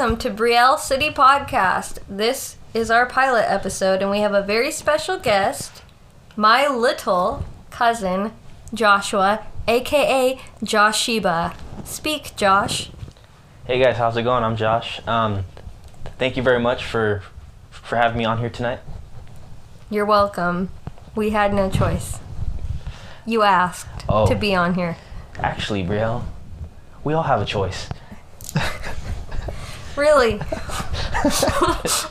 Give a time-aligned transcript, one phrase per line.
[0.00, 1.98] welcome to Brielle City Podcast.
[2.08, 5.82] This is our pilot episode, and we have a very special guest,
[6.36, 8.32] my little cousin,
[8.72, 11.54] Joshua, aka Joshiba.
[11.84, 12.90] Speak, Josh.
[13.66, 14.42] Hey guys, how's it going?
[14.42, 15.06] I'm Josh.
[15.06, 15.44] Um,
[16.18, 17.22] thank you very much for
[17.70, 18.78] for having me on here tonight.
[19.90, 20.70] You're welcome.
[21.14, 22.18] We had no choice.
[23.26, 24.26] You asked Oh.
[24.26, 24.96] to be on here.
[25.38, 26.24] Actually, Brielle,
[27.04, 27.90] we all have a choice.
[29.96, 30.40] Really?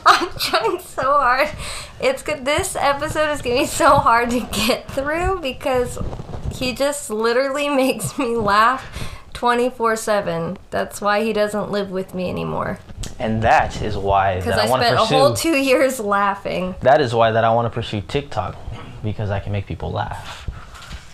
[0.06, 1.48] I'm trying so hard.
[2.00, 2.44] It's good.
[2.44, 5.98] This episode is gonna be so hard to get through because
[6.54, 8.86] he just literally makes me laugh
[9.32, 10.58] 24 7.
[10.70, 12.78] That's why he doesn't live with me anymore.
[13.18, 15.14] And that is why that I I, spent a pursue.
[15.14, 16.74] whole two years laughing.
[16.82, 18.56] that is why that I want to pursue TikTok
[19.02, 20.48] because I can make people laugh.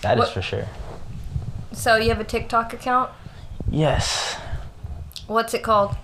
[0.03, 0.67] That is What- for sure.
[1.73, 3.11] So you have a TikTok account?
[3.71, 4.37] Yes.
[5.27, 5.95] What's it called?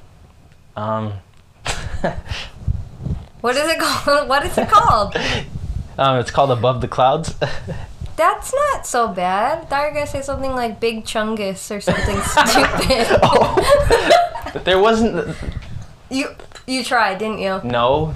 [0.76, 1.14] Um.
[3.42, 4.28] What is it called?
[4.28, 5.16] What is it called?
[5.98, 7.34] um, it's called Above the Clouds.
[8.16, 9.58] That's not so bad.
[9.58, 13.18] I thought you were gonna say something like Big Chungus or something stupid.
[13.22, 14.62] oh.
[14.64, 15.36] there wasn't.
[16.08, 16.28] You
[16.66, 17.60] you tried, didn't you?
[17.64, 18.14] No.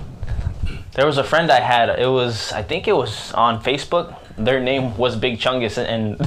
[0.95, 1.89] There was a friend I had.
[1.99, 4.15] It was I think it was on Facebook.
[4.39, 6.21] Their name was Big Chungus and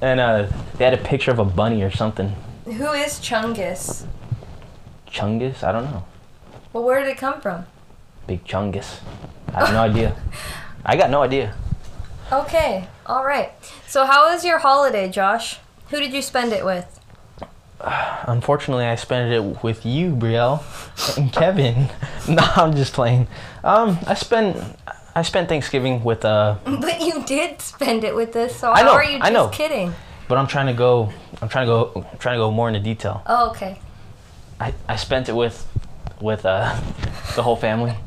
[0.00, 2.32] and uh, they had a picture of a bunny or something.
[2.64, 4.06] Who is Chungus?
[5.10, 5.62] Chungus?
[5.62, 6.04] I don't know.
[6.72, 7.66] Well, where did it come from?
[8.26, 9.00] Big Chungus.
[9.54, 10.16] I have no idea.
[10.84, 11.54] I got no idea.
[12.30, 13.50] Okay, all right.
[13.86, 15.58] So, how was your holiday, Josh?
[15.90, 17.00] Who did you spend it with?
[18.26, 20.62] Unfortunately, I spent it with you, Brielle,
[21.16, 21.88] and Kevin.
[22.28, 23.28] no, I'm just playing.
[23.64, 24.56] Um, I spent
[25.14, 28.84] I spent Thanksgiving with uh, But you did spend it with us, so I how
[28.84, 29.48] know, are you just I know.
[29.48, 29.94] kidding?
[30.28, 31.10] but I'm trying to go.
[31.40, 32.06] I'm trying to go.
[32.12, 33.22] I'm trying to go more into detail.
[33.26, 33.80] Oh, okay.
[34.60, 35.66] I, I spent it with
[36.20, 36.78] with uh,
[37.36, 37.94] the whole family.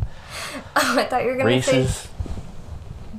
[0.74, 1.86] Oh, I thought you were gonna say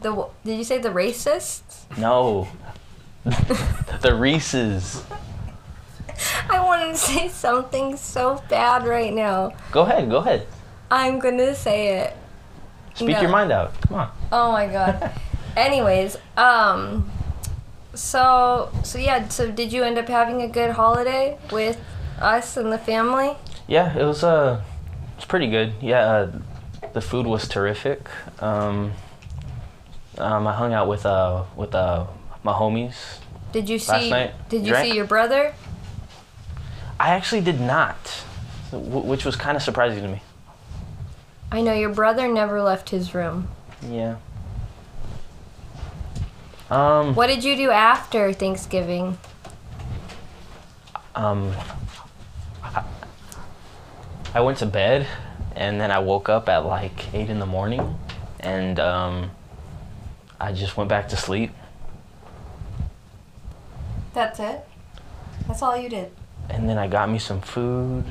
[0.00, 0.26] the.
[0.44, 1.84] Did you say the racists?
[1.98, 2.48] No.
[3.24, 5.04] the Reese's.
[6.48, 9.52] I wanted to say something so bad right now.
[9.70, 10.08] Go ahead.
[10.10, 10.46] Go ahead.
[10.90, 12.16] I'm gonna say it.
[12.94, 13.20] Speak No.
[13.20, 13.78] your mind out.
[13.82, 14.10] Come on.
[14.32, 15.12] Oh my god.
[15.56, 17.10] Anyways, um
[17.94, 21.78] so so yeah, so did you end up having a good holiday with
[22.22, 23.36] us and the family?
[23.66, 24.62] Yeah, it was uh,
[25.16, 25.72] it's pretty good.
[25.80, 26.32] Yeah, uh,
[26.92, 28.08] the food was terrific.
[28.40, 28.92] Um,
[30.18, 32.06] um, I hung out with uh with uh
[32.42, 33.18] my homies.
[33.52, 34.90] Did you Last see night, did you drank.
[34.90, 35.54] see your brother?
[36.98, 37.96] I actually did not,
[38.72, 40.22] which was kind of surprising to me.
[41.50, 43.48] I know your brother never left his room.
[43.90, 44.16] Yeah.
[46.70, 47.14] Um.
[47.14, 49.18] What did you do after Thanksgiving?
[51.14, 51.52] Um.
[54.34, 55.06] I, went to bed,
[55.54, 57.98] and then I woke up at like eight in the morning,
[58.40, 59.30] and um,
[60.40, 61.52] I just went back to sleep.
[64.14, 64.64] That's it.
[65.46, 66.10] That's all you did.
[66.50, 68.04] And then I got me some food.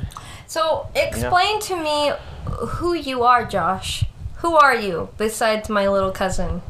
[0.47, 2.11] So, explain to me
[2.45, 4.05] who you are, Josh.
[4.38, 6.61] Who are you besides my little cousin?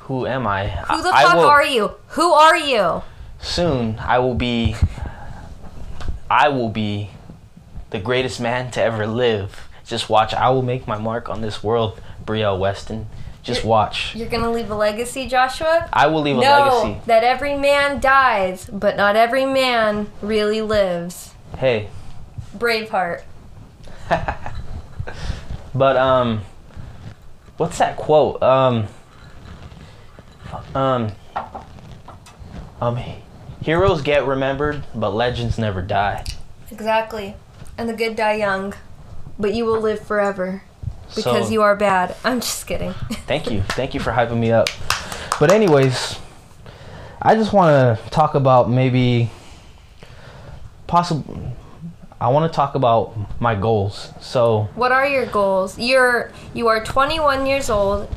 [0.00, 0.68] Who am I?
[0.68, 1.92] Who the I, fuck I will, are you?
[2.08, 3.02] Who are you?
[3.40, 4.74] Soon I will be.
[6.28, 7.10] I will be
[7.94, 9.68] the greatest man to ever live.
[9.86, 10.34] Just watch.
[10.34, 13.06] I will make my mark on this world, Brielle Weston.
[13.44, 14.16] Just You're- watch.
[14.16, 15.88] You're gonna leave a legacy, Joshua?
[15.92, 17.00] I will leave a know legacy.
[17.06, 21.34] that every man dies, but not every man really lives.
[21.58, 21.88] Hey,
[22.58, 23.22] Braveheart.
[25.72, 26.40] but um,
[27.58, 28.42] what's that quote?
[28.42, 28.88] Um,
[30.74, 31.12] um,
[32.80, 32.98] um,
[33.62, 36.24] heroes get remembered, but legends never die.
[36.72, 37.36] Exactly.
[37.76, 38.74] And the good die young,
[39.38, 40.62] but you will live forever
[41.14, 42.14] because So- you are bad.
[42.24, 42.92] I'm just kidding.
[43.26, 43.62] Thank you.
[43.70, 44.68] Thank you for hyping me up.
[45.40, 46.16] But anyways,
[47.20, 49.30] I just want to talk about maybe
[50.86, 51.52] possible
[52.20, 54.10] I want to talk about my goals.
[54.20, 55.78] So, what are your goals?
[55.78, 58.08] You're you are 21 years old.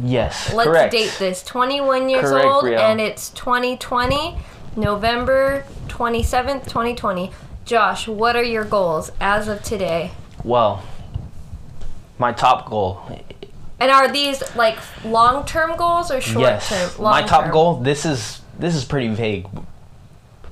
[0.00, 0.92] yes, Let's correct.
[0.92, 1.42] date this.
[1.42, 2.78] 21 years Correct, old Brielle.
[2.78, 4.36] and it's 2020,
[4.76, 7.32] November 27th, 2020.
[7.72, 10.12] Josh, what are your goals as of today?
[10.42, 10.82] Well,
[12.18, 13.02] my top goal.
[13.78, 16.40] And are these like long-term goals or short-term?
[16.40, 16.98] yes.
[16.98, 19.46] My top goal, this is this is pretty vague.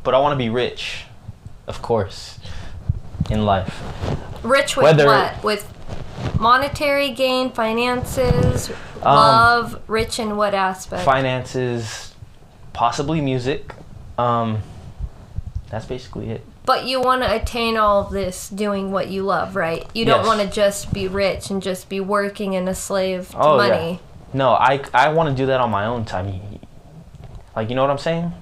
[0.04, 1.04] But I want to be rich.
[1.66, 2.38] Of course.
[3.30, 3.82] In life.
[4.42, 5.42] Rich with Whether- what?
[5.42, 5.72] With
[6.38, 8.68] monetary gain, finances,
[9.02, 11.02] Um, love, rich in what aspect?
[11.02, 12.14] finances,
[12.74, 13.74] possibly music,
[14.18, 14.58] um,
[15.70, 16.44] that's basically it.
[16.66, 19.86] But you want to attain all of this doing what you love, right?
[19.94, 20.26] You don't Yes.
[20.26, 23.68] want to just be rich and just be working and a slave to Oh, yeah.
[23.68, 24.00] money.
[24.34, 26.40] No, I I want to do that on my own time.
[27.54, 28.32] Like, you know what I'm saying?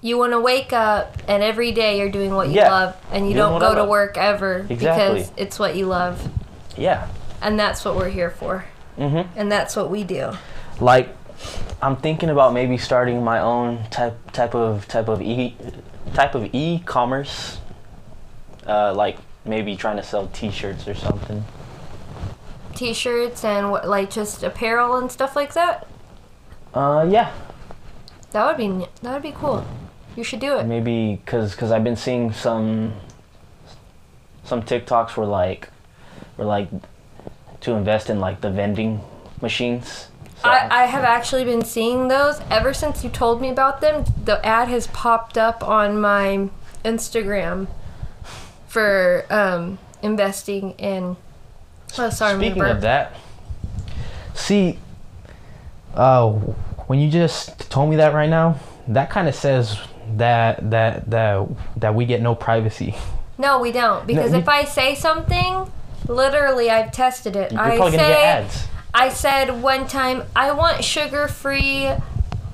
[0.00, 2.70] You want to wake up and every day you're doing what you Yeah.
[2.70, 5.14] love and you Doing don't go to work ever Exactly.
[5.14, 6.28] because it's what you love.
[6.76, 7.06] Yeah.
[7.42, 8.66] And that's what we're here for.
[8.98, 9.22] Mm-hmm.
[9.36, 10.32] And that's what we do.
[10.80, 11.08] Like,
[11.82, 15.56] I'm thinking about maybe starting my own type type of type of e
[16.14, 17.58] type of e-commerce.
[18.66, 21.44] Uh, like maybe trying to sell T-shirts or something.
[22.74, 25.86] T-shirts and what, like just apparel and stuff like that.
[26.74, 27.32] Uh, yeah.
[28.32, 29.66] That would be that would be cool.
[30.16, 30.66] You should do it.
[30.66, 32.92] Maybe cause cause I've been seeing some
[34.44, 35.70] some TikToks where like
[36.36, 36.68] where like
[37.60, 39.00] to invest in like the vending
[39.40, 40.08] machines.
[40.42, 44.04] So- I, I have actually been seeing those ever since you told me about them.
[44.24, 46.48] The ad has popped up on my
[46.84, 47.66] Instagram
[48.68, 51.16] for um, investing in.
[51.98, 53.14] Oh, sorry, Speaking of that,
[54.34, 54.78] see,
[55.94, 59.78] uh, when you just told me that right now, that kind of says
[60.16, 61.46] that that that
[61.76, 62.94] that we get no privacy.
[63.38, 64.06] No, we don't.
[64.06, 65.70] Because you- if I say something,
[66.06, 67.52] literally, I've tested it.
[67.52, 68.66] You're I probably say, gonna get ads.
[68.94, 71.90] I said one time, I want sugar free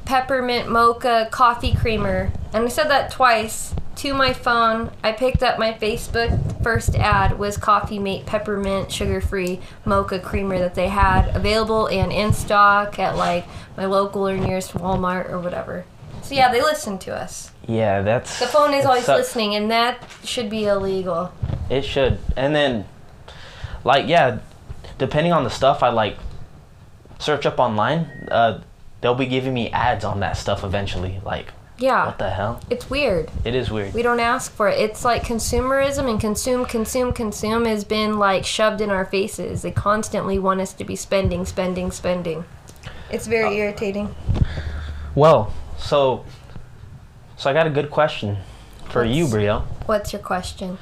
[0.04, 2.30] peppermint mocha coffee creamer.
[2.52, 4.90] And I said that twice to my phone.
[5.02, 6.62] I picked up my Facebook.
[6.62, 12.12] First ad was Coffee Mate peppermint sugar free mocha creamer that they had available and
[12.12, 13.46] in stock at like
[13.76, 15.84] my local or nearest Walmart or whatever.
[16.22, 17.50] So yeah, they listen to us.
[17.68, 19.18] Yeah, that's The phone is always sucks.
[19.18, 21.32] listening, and that should be illegal.
[21.70, 22.86] It should, and then,
[23.84, 24.38] like, yeah,
[24.98, 26.16] depending on the stuff I like,
[27.18, 28.28] search up online.
[28.30, 28.62] Uh,
[29.00, 31.20] they'll be giving me ads on that stuff eventually.
[31.24, 32.60] Like, Yeah, what the hell?
[32.70, 33.30] it's weird.
[33.44, 33.92] It is weird.
[33.94, 34.78] We don't ask for it.
[34.78, 39.62] It's like consumerism and consume, consume, consume has been like shoved in our faces.
[39.62, 42.44] They constantly want us to be spending, spending, spending.
[43.10, 44.14] It's very irritating.
[45.14, 46.24] Well, so,
[47.36, 48.38] so I got a good question
[48.88, 49.60] for you, What's- Brio.
[49.86, 50.78] What's your question?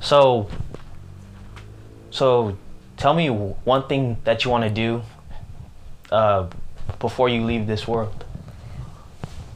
[0.00, 0.48] So,
[2.10, 2.56] so
[2.96, 5.02] tell me one thing that you want to do
[6.10, 6.48] uh,
[6.98, 8.24] before you leave this world.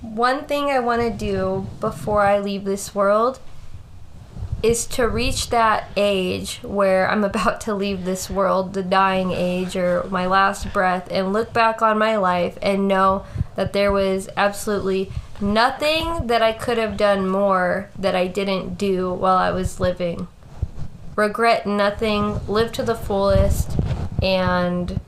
[0.01, 3.39] One thing I want to do before I leave this world
[4.63, 9.77] is to reach that age where I'm about to leave this world, the dying age
[9.77, 13.25] or my last breath, and look back on my life and know
[13.57, 15.11] that there was absolutely
[15.41, 20.29] nothing that I could have done more that I didn't do while I was living.
[21.20, 23.76] Regret nothing, live to the fullest,
[24.22, 24.99] and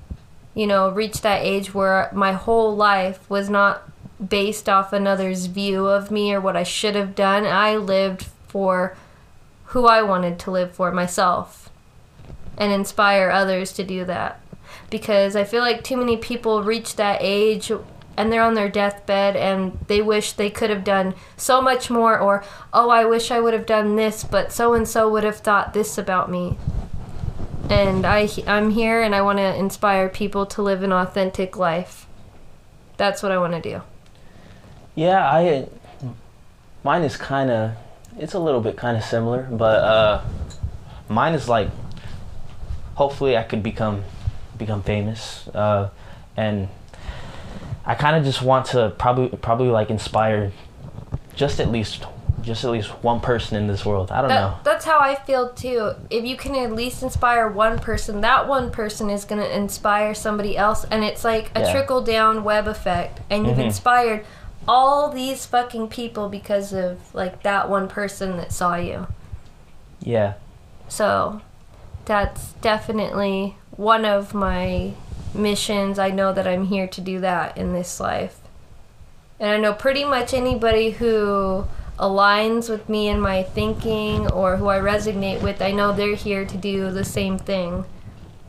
[0.54, 3.90] you know, reach that age where my whole life was not
[4.22, 7.46] based off another's view of me or what I should have done.
[7.46, 8.94] I lived for
[9.68, 11.70] who I wanted to live for myself
[12.58, 14.38] and inspire others to do that.
[14.90, 17.72] Because I feel like too many people reach that age
[18.16, 22.18] and they're on their deathbed and they wish they could have done so much more
[22.18, 25.38] or oh I wish I would have done this but so and so would have
[25.38, 26.56] thought this about me
[27.72, 32.06] and I I'm here and I want to inspire people to live an authentic life.
[32.96, 33.82] That's what I want to do.
[34.94, 35.68] Yeah, I
[36.84, 37.72] mine is kind of
[38.18, 40.24] it's a little bit kind of similar, but uh
[41.08, 41.68] mine is like
[42.94, 44.04] hopefully I could become
[44.58, 45.88] become famous uh
[46.36, 46.68] and
[47.84, 50.52] I kind of just want to probably probably like inspire
[51.34, 52.04] just at least
[52.42, 54.10] just at least one person in this world.
[54.10, 54.58] I don't know.
[54.64, 55.92] That's how I feel too.
[56.10, 60.12] If you can at least inspire one person, that one person is going to inspire
[60.12, 60.84] somebody else.
[60.90, 61.70] And it's like a Yeah.
[61.72, 63.20] trickle down web effect.
[63.30, 63.66] And you've Mhm.
[63.66, 64.24] inspired
[64.66, 69.06] all these fucking people because of like that one person that saw you.
[70.00, 70.32] Yeah.
[70.88, 71.40] So
[72.06, 74.92] that's definitely one of my
[75.34, 75.98] missions.
[75.98, 78.38] I know that I'm here to do that in this life.
[79.40, 81.66] And I know pretty much anybody who
[81.98, 86.44] aligns with me in my thinking or who I resonate with, I know they're here
[86.44, 87.84] to do the same thing.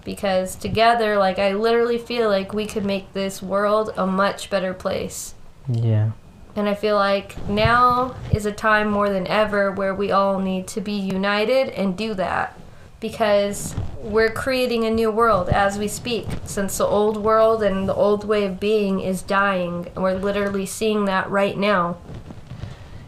[0.05, 4.73] Because together, like, I literally feel like we could make this world a much better
[4.73, 5.33] place.
[5.67, 6.11] Yeah.
[6.55, 10.67] And I feel like now is a time more than ever where we all need
[10.67, 12.59] to be united and do that.
[13.03, 16.25] Because we're creating a new world as we speak.
[16.45, 19.89] Since the old world and the old way of being is dying.
[19.93, 21.97] And we're literally seeing that right now.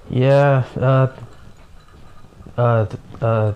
[0.10, 1.08] Yeah, uh,
[2.58, 2.86] uh,
[3.22, 3.54] uh,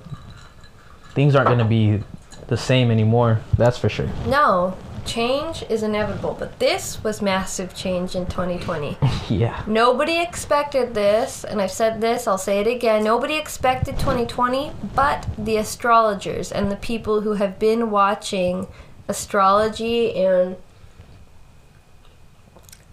[1.13, 2.01] things aren't gonna be
[2.48, 3.41] the same anymore.
[3.58, 4.10] That's for sure.
[4.25, 8.98] No, change is inevitable, but this was massive change in 2020.
[9.29, 9.62] Yeah.
[9.68, 13.03] Nobody expected this, and I've said this, I'll say it again.
[13.03, 18.65] Nobody expected 2020 but the astrologers and the people who have been watching
[19.08, 20.56] astrology and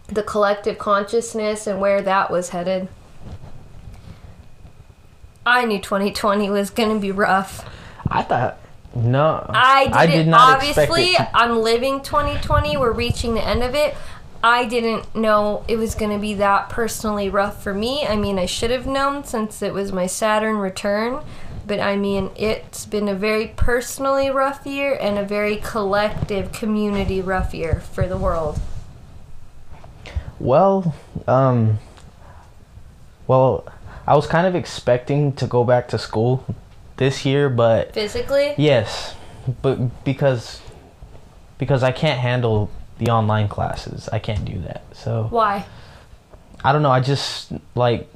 [0.08, 2.88] the collective consciousness and where that was headed.
[5.44, 7.64] I knew 2020 was going to be rough.
[8.08, 8.58] I thought
[8.96, 9.46] no.
[9.48, 10.24] I didn't.
[10.24, 12.76] did not obviously, I'm living 2020.
[12.76, 13.94] We're reaching the end of it.
[14.42, 18.06] I didn't know it was going to be that personally rough for me.
[18.06, 21.24] I mean, I should have known since it was my Saturn return.
[21.66, 27.20] But I mean, it's been a very personally rough year and a very collective community
[27.20, 28.60] rough year for the world.
[30.38, 30.94] Well,
[31.26, 31.80] um,
[33.26, 33.66] well,
[34.06, 36.44] I was kind of expecting to go back to school
[36.96, 39.14] this year, but Physically, yes,
[39.62, 40.60] but because
[41.58, 44.82] because I can't handle the online classes, I can't do that.
[44.92, 45.66] So why?
[46.64, 46.90] I don't know.
[46.90, 48.08] I just like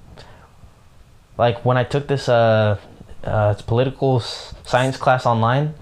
[1.38, 2.78] like when I took this uh,
[3.24, 5.74] uh political science class online,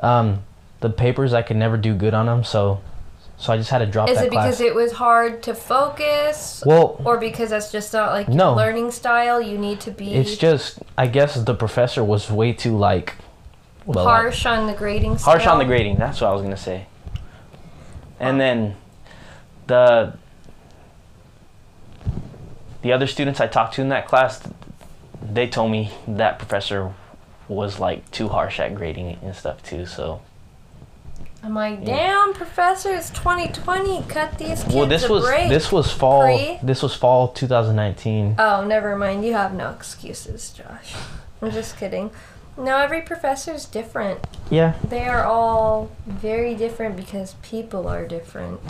[0.00, 0.42] um,
[0.80, 2.80] the papers I could never do good on them, so
[3.38, 6.62] so I just had to drop Is it because it was hard to focus?
[6.66, 8.48] well, or because that's just not like No.
[8.48, 9.40] your learning style?
[9.40, 13.14] You need to be it's just I guess the professor was way too like
[13.86, 15.96] well, harsh on the grading harsh on the grading.
[15.96, 16.86] That's what I was gonna say.
[18.20, 18.76] And then
[19.68, 20.14] the
[22.82, 24.42] the other students I talked to in that class,
[25.22, 26.92] they told me that professor
[27.48, 29.86] was like too harsh at grading and stuff too.
[29.86, 30.20] So
[31.42, 34.02] I'm like, damn, professor, it's 2020.
[34.08, 35.48] Cut these kids well, this was break.
[35.48, 36.58] this was fall Pre?
[36.62, 38.34] this was fall 2019.
[38.38, 39.24] Oh, never mind.
[39.24, 40.94] You have no excuses, Josh.
[41.40, 42.10] I'm just kidding.
[42.56, 44.26] No, every professor is different.
[44.50, 44.74] Yeah.
[44.88, 48.60] They are all very different because people are different.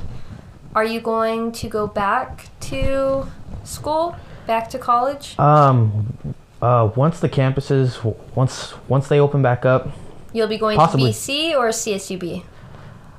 [0.75, 3.29] Are you going to go back to
[3.65, 4.15] school?
[4.47, 5.39] Back to college?
[5.39, 6.35] Um.
[6.61, 6.91] Uh.
[6.95, 9.89] Once the campuses once once they open back up,
[10.35, 11.13] You'll be going Possibly.
[11.13, 12.45] to BC or CSUB?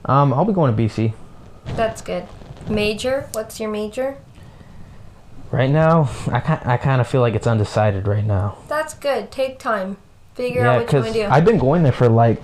[0.06, 1.14] Um, I'll be going to BC.
[1.76, 2.26] That's good.
[2.70, 3.28] Major?
[3.34, 4.18] What's your major?
[5.52, 8.58] Right now, I kind I kind of feel like it's undecided right now.
[8.68, 9.32] That's good.
[9.32, 9.98] Take time.
[10.36, 11.28] Figure Yeah, out what you want to do.
[11.28, 12.40] I've been going there for like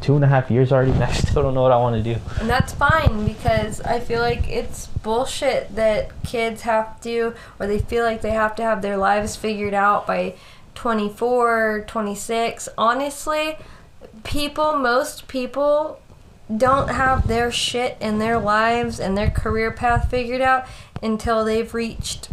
[0.00, 2.14] two and a half years already, and I still don't know what I want to
[2.14, 2.20] do.
[2.40, 7.78] And that's fine because I feel like it's bullshit that kids have to, or they
[7.78, 10.34] feel like they have to have their lives figured out by
[10.74, 12.68] 24, 26.
[12.76, 13.56] Honestly,
[14.24, 16.00] people, most people
[16.56, 20.66] don't have their shit in their lives and their career path figured out
[21.02, 22.28] until they've reached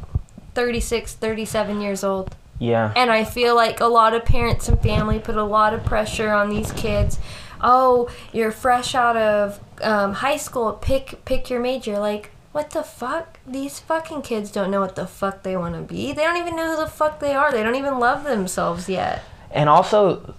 [0.53, 2.35] 36, 37 years old.
[2.59, 2.93] Yeah.
[2.95, 6.31] And I feel like a lot of parents and family put a lot of pressure
[6.31, 7.17] on these kids.
[7.59, 10.73] Oh, you're fresh out of um, high school.
[10.73, 11.97] Pick pick your major.
[11.97, 13.39] Like, what the fuck?
[13.47, 16.13] These fucking kids don't know what the fuck they want to be.
[16.13, 17.51] They don't even know who the fuck they are.
[17.51, 19.23] They don't even love themselves yet.
[19.49, 20.35] And also,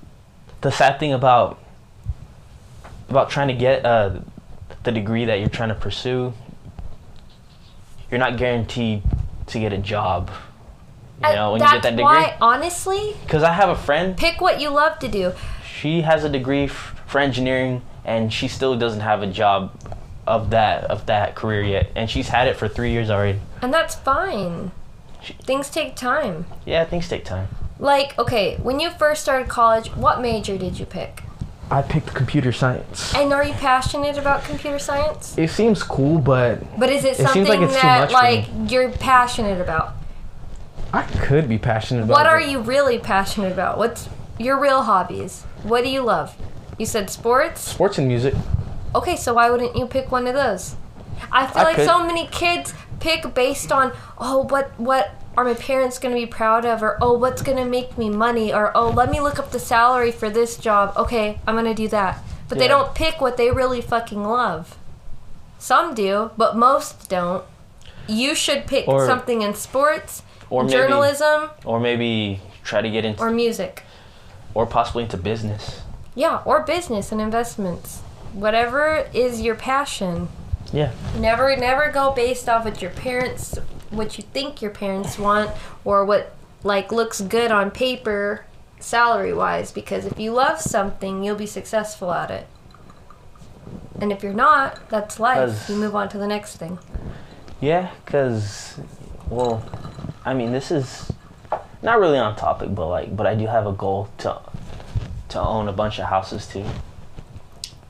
[0.60, 1.58] the sad thing about
[3.12, 4.20] about trying to get uh,
[4.82, 6.32] the degree that you're trying to pursue,
[8.10, 9.02] you're not guaranteed
[9.46, 10.30] to get a job.
[11.22, 12.04] You Uh, know, when you get that degree.
[12.04, 15.32] why, honestly, Because I have a friend, pick what you love to do.
[15.64, 19.70] she has a degree f- for engineering, and she still doesn't have a job
[20.26, 23.38] of that of that career yet, and she's had it for three years already.
[23.60, 24.70] And that's fine.
[25.42, 26.46] Things take time.
[26.64, 27.48] Yeah, things take time.
[27.78, 31.22] Like, okay, when you first started college, what major did you pick?
[31.72, 33.14] I picked computer science.
[33.14, 35.38] And are you passionate about computer science?
[35.38, 39.94] It seems cool, but But is it It something like that like you're passionate about?
[40.92, 42.12] I could be passionate about.
[42.12, 43.78] What are you really passionate about?
[43.78, 45.44] What's your real hobbies?
[45.62, 46.36] What do you love?
[46.78, 47.62] You said sports?
[47.62, 48.34] Sports and music.
[48.94, 50.76] Okay, so why wouldn't you pick one of those?
[51.32, 51.86] I feel I like could.
[51.86, 56.26] so many kids pick based on oh what what are my parents going to be
[56.26, 59.38] proud of or oh what's going to make me money or oh let me look
[59.38, 60.92] up the salary for this job.
[60.96, 62.22] Okay, I'm going to do that.
[62.48, 64.76] But they don't pick what they really fucking love.
[65.58, 67.44] Some do, but most don't.
[68.06, 73.04] You should pick Or- something in sports, Or maybe- journalism, Or maybe try to get
[73.06, 73.84] into, or music.
[74.54, 75.80] or, possibly into business.
[76.14, 78.00] Yeah, or business and investments.
[78.34, 80.28] Whatever is your passion.
[80.74, 80.90] Yeah.
[81.16, 83.58] Never never go based off what your parents
[83.92, 85.50] what you think your parents want
[85.84, 86.34] or what
[86.64, 88.44] like looks good on paper
[88.80, 92.46] salary wise because if you love something you'll be successful at it.
[94.00, 96.78] And if you're not, that's life You move on to the next thing.
[97.60, 98.80] Yeah, cause,
[99.28, 99.64] well,
[100.24, 101.12] I mean, this is
[101.82, 104.40] not really on topic, but like, but I do have a goal to
[105.28, 106.64] to own a bunch of houses too.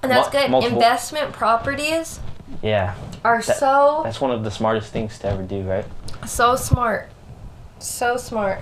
[0.03, 0.51] And that's good.
[0.51, 2.21] multiple- Investment properties
[2.61, 2.95] Yeah,
[3.25, 5.85] are That- so that's one of the smartest things to ever do, right?
[6.27, 7.09] so smart.
[7.79, 8.61] So smart.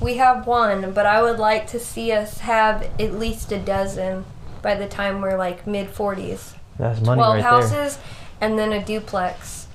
[0.00, 4.24] We have one, but I would like to see us have at least a dozen
[4.62, 6.54] by the time we're like mid 40s.
[6.78, 7.98] That's money 12 right houses
[8.40, 9.66] and then a duplex.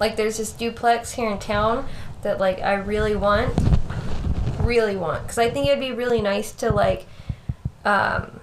[0.00, 1.86] Like there's this duplex here in town
[2.22, 3.52] that like I really want,
[4.60, 7.06] really want, cuz I think it'd be really nice to like
[7.84, 8.40] um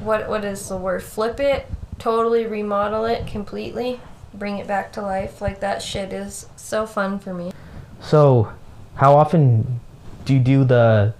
[0.00, 1.02] what what is the word?
[1.02, 1.66] Flip it,
[1.98, 4.00] totally remodel it completely,
[4.34, 5.40] bring it back to life.
[5.40, 7.52] Like that shit is so fun for me.
[8.00, 8.52] So,
[8.96, 9.80] how often
[10.24, 11.14] do you do the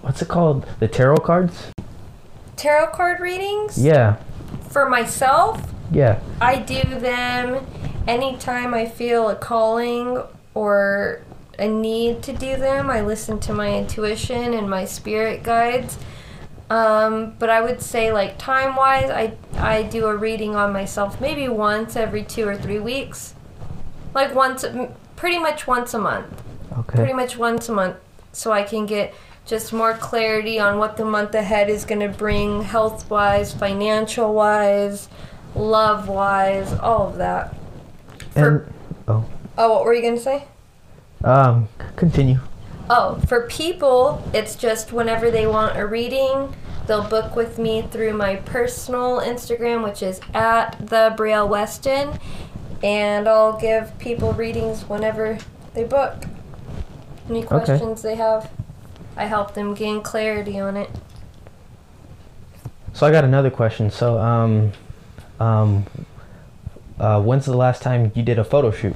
[0.00, 0.66] what's it called?
[0.80, 1.66] The tarot cards?
[2.56, 4.16] Tarot card readings Yeah,
[4.70, 6.20] for myself yeah.
[6.40, 7.66] I do them
[8.06, 10.22] anytime I feel a calling
[10.54, 11.22] or
[11.58, 12.90] a need to do them.
[12.90, 15.98] I listen to my intuition and my spirit guides.
[16.68, 21.20] Um, but I would say, like time wise, I I do a reading on myself
[21.20, 23.34] maybe once every two or three weeks,
[24.14, 24.64] like once,
[25.14, 26.42] pretty much once a month
[26.78, 26.96] Okay.
[26.98, 27.96] pretty much once a month
[28.32, 29.14] so I can get
[29.46, 34.34] just more clarity on what the month ahead is going to bring health wise, financial
[34.34, 35.08] wise,
[35.54, 37.54] love wise, all of that.
[38.32, 38.74] For, And
[39.08, 39.24] oh,
[39.56, 40.44] oh, what were you going to say?
[41.24, 42.40] um, continue.
[42.88, 46.54] Oh, for people, it's just whenever they want a reading,
[46.86, 52.16] they'll book with me through my personal Instagram, which is at the Brielle Weston,
[52.84, 55.38] and I'll give people readings whenever
[55.74, 56.26] they book.
[57.28, 58.52] Any questions they have,
[59.16, 60.90] I help them gain clarity on it.
[62.92, 63.90] So I got another question.
[63.90, 64.72] So, um,
[65.40, 65.86] um,
[67.00, 68.94] uh, when's the last time you did a photo shoot?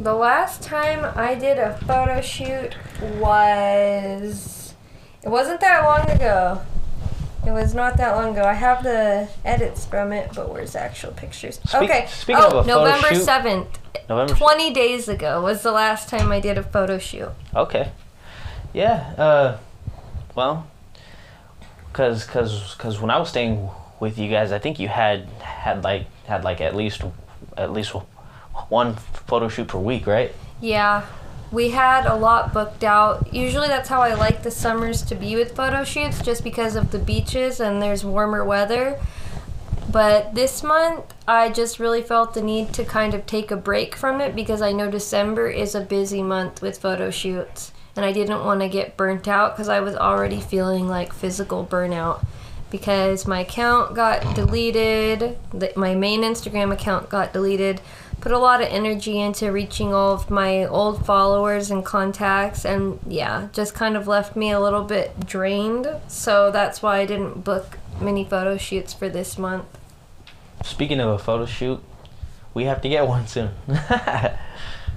[0.00, 2.74] The last time I did a photo shoot
[3.18, 4.74] was.
[5.22, 6.62] It wasn't that long ago.
[7.44, 8.44] It was not that long ago.
[8.44, 11.60] I have the edits from it, but where's the actual pictures?
[11.66, 12.06] Speak- okay.
[12.08, 13.66] speaking oh, of a photo November shoot- 7th.
[14.08, 14.34] November.
[14.34, 17.30] 20 days ago was the last time I did a photo shoot.
[17.54, 17.90] Okay.
[18.72, 19.14] Yeah.
[19.18, 19.58] Uh,
[20.34, 20.66] well,
[21.92, 25.82] cause, cause, cause when I was staying with you guys, I think you had had
[25.82, 27.02] like had like at least
[27.56, 27.94] at least
[28.68, 30.32] one photo shoot per week, right?
[30.60, 31.06] Yeah,
[31.50, 33.32] we had a lot booked out.
[33.32, 36.90] Usually that's how I like the summers to be with photo shoots just because of
[36.90, 38.98] the beaches and there's warmer weather.
[39.90, 43.96] But this month, I just really felt the need to kind of take a break
[43.96, 47.72] from it because I know December is a busy month with photo shoots.
[47.96, 51.66] And I didn't want to get burnt out because I was already feeling like physical
[51.66, 52.24] burnout
[52.70, 55.38] because my account got deleted,
[55.74, 57.80] my main Instagram account got deleted.
[58.20, 62.98] Put a lot of energy into reaching all of my old followers and contacts, and
[63.06, 65.88] yeah, just kind of left me a little bit drained.
[66.08, 69.66] So that's why I didn't book many photo shoots for this month.
[70.64, 71.80] Speaking of a photo shoot,
[72.54, 73.50] we have to get one soon.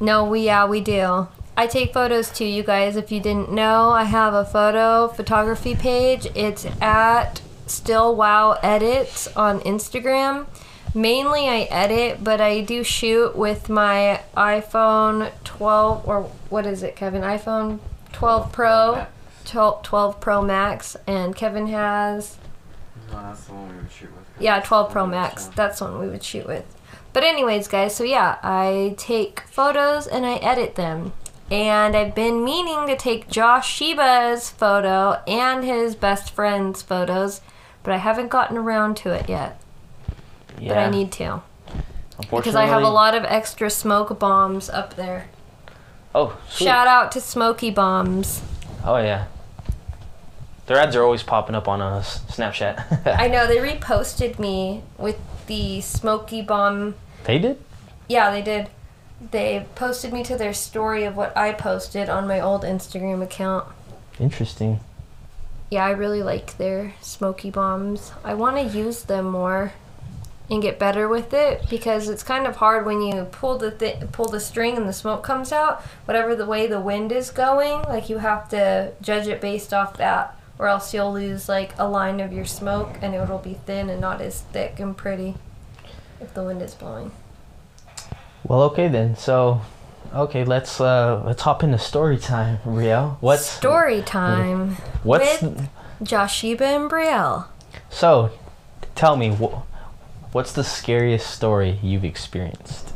[0.02, 1.28] No, we yeah, we do.
[1.56, 2.96] I take photos too, you guys.
[2.96, 6.26] If you didn't know, I have a photo photography page.
[6.34, 10.48] It's at Still Wow Edits on Instagram.
[10.94, 16.96] Mainly I edit, but I do shoot with my iPhone 12 or what is it,
[16.96, 17.22] Kevin?
[17.22, 17.80] iPhone
[18.12, 19.08] 12 Pro,
[19.46, 22.38] 12, 12 Pro Max, and Kevin has
[23.10, 24.26] No, that's the one we would shoot with.
[24.42, 25.46] yeah, 12 Pro Max.
[25.48, 26.66] That's one we would shoot with.
[27.14, 31.14] But anyways, guys, so yeah, I take photos and I edit them.
[31.50, 37.42] And I've been meaning to take Josh Sheba's photo and his best friend's photos,
[37.84, 39.60] but I haven't gotten around to it yet.
[40.58, 41.42] But I need to
[42.30, 45.28] because I have a lot of extra smoke bombs up there.
[46.14, 46.66] Oh, sweet.
[46.66, 48.42] Shout out to Smoky Bombs.
[48.84, 49.28] Oh yeah.
[50.66, 53.08] Their ads are always popping up on uh, Snapchat.
[53.20, 57.60] I know they reposted me with the Smoky Bomb They did.
[58.10, 58.70] Yeah, they did.
[59.32, 63.68] They posted me to their story of what I posted on my old Instagram account.
[64.20, 64.80] Interesting.
[65.70, 68.12] Yeah, I really like their smoky bombs.
[68.26, 69.74] I want to use them more
[70.52, 73.96] and get better with it because it's kind of hard when you pull the thi-
[74.12, 75.82] pull the string and the smoke comes out.
[76.06, 79.96] Whatever the way the wind is going, like you have to judge it based off
[79.98, 83.90] that, or else you'll lose like a line of your smoke and it'll be thin
[83.90, 85.36] and not as thick and pretty
[86.20, 87.12] if the wind is blowing.
[88.44, 89.16] Well, okay then.
[89.16, 89.62] So,
[90.14, 93.18] okay, let's uh let's hop into story time, Riel.
[93.22, 94.76] What's Story time.
[95.04, 95.70] what's with-
[96.04, 97.46] Joshiba and Brielle.
[97.90, 98.32] so?
[98.96, 99.62] Tell me wh-
[100.32, 102.94] what's the scariest story you've experienced?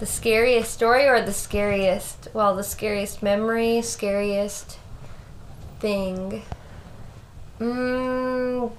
[0.00, 4.78] The scariest story or the scariest, well, the scariest memory, scariest
[5.80, 6.42] thing.
[7.58, 8.70] Mm,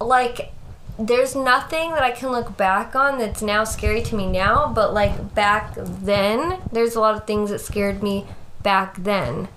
[0.00, 0.52] like
[0.98, 4.92] there's nothing that I can look back on that's now scary to me now, but
[4.94, 8.26] like back then, there's a lot of things that scared me
[8.62, 9.48] back then.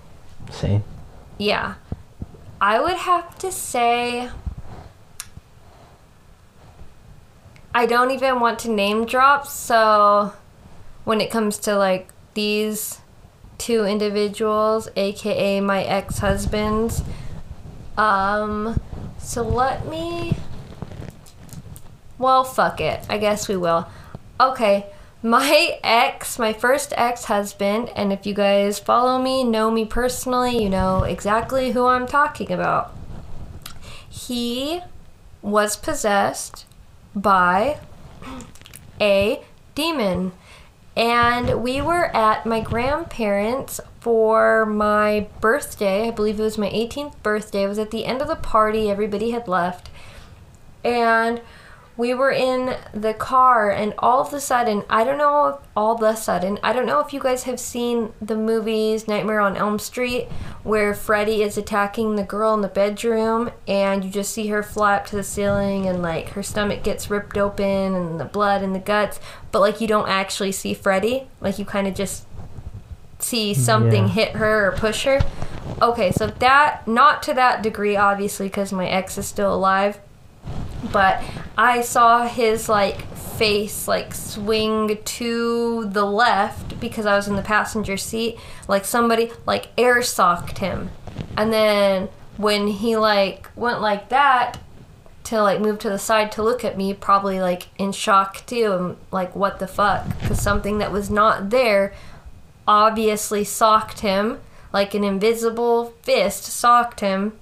[0.51, 0.83] Same.
[1.37, 1.75] Yeah.
[2.59, 4.29] I would have to say
[7.73, 10.33] I don't even want to name drop, so
[11.03, 12.99] when it comes to like these
[13.57, 17.03] two individuals, aka my ex-husbands,
[17.97, 18.79] um
[19.17, 20.33] so let me
[22.21, 23.03] well, fuck it.
[23.09, 23.87] I guess we will.
[24.39, 24.85] Okay.
[25.23, 30.61] My ex, my first ex husband, and if you guys follow me, know me personally,
[30.61, 32.95] you know exactly who I'm talking about.
[34.07, 34.81] He
[35.41, 36.65] was possessed
[37.15, 37.79] by
[38.99, 39.43] a
[39.75, 40.33] demon.
[40.95, 46.07] And we were at my grandparents' for my birthday.
[46.07, 47.63] I believe it was my 18th birthday.
[47.63, 49.89] It was at the end of the party, everybody had left.
[50.83, 51.41] And
[51.97, 55.95] we were in the car and all of a sudden i don't know if all
[55.95, 59.57] of a sudden i don't know if you guys have seen the movies nightmare on
[59.57, 60.27] elm street
[60.63, 64.95] where freddy is attacking the girl in the bedroom and you just see her fly
[64.95, 68.73] up to the ceiling and like her stomach gets ripped open and the blood and
[68.73, 69.19] the guts
[69.51, 72.25] but like you don't actually see freddy like you kind of just
[73.19, 74.13] see something Yeah.
[74.13, 75.21] hit her or push her
[75.81, 79.99] okay so that not to that degree obviously because my ex is still alive
[80.91, 81.23] but
[81.57, 87.41] I saw his like face like swing to the left because I was in the
[87.41, 88.37] passenger seat.
[88.67, 90.91] Like somebody like air socked him.
[91.37, 94.59] And then when he like went like that
[95.25, 98.73] to like move to the side to look at me probably like in shock too.
[98.73, 100.07] And like what the fuck?
[100.19, 101.93] Because something that was not there
[102.67, 104.39] obviously socked him.
[104.73, 107.33] Like an invisible fist socked him.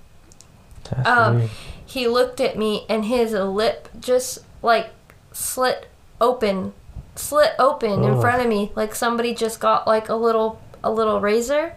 [1.05, 1.49] Um.
[1.89, 4.91] He looked at me and his lip just like
[5.31, 5.87] slit
[6.21, 6.73] open,
[7.15, 11.19] slit open in front of me, like somebody just got like a little a little
[11.19, 11.73] razor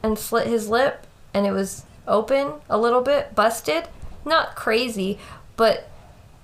[0.00, 3.88] and slit his lip, and it was open a little bit, busted,
[4.24, 5.18] not crazy,
[5.56, 5.90] but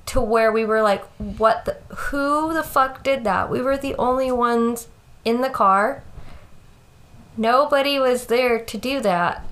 [0.06, 3.48] to where we were like, what the, who the fuck did that?
[3.48, 4.88] We were the only ones
[5.24, 6.02] in the car.
[7.36, 9.46] Nobody was there to do that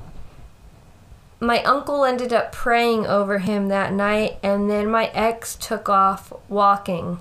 [1.42, 6.32] my uncle ended up praying over him that night, and then my ex took off
[6.48, 7.18] walking.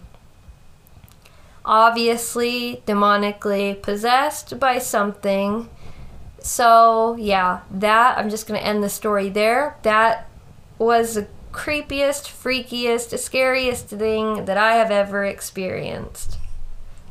[1.65, 5.67] Obviously, demonically possessed by something.
[6.39, 9.77] So, yeah, that, I'm just going to end the story there.
[9.81, 10.29] That
[10.77, 16.37] was the creepiest, freakiest, scariest thing that I have ever experienced.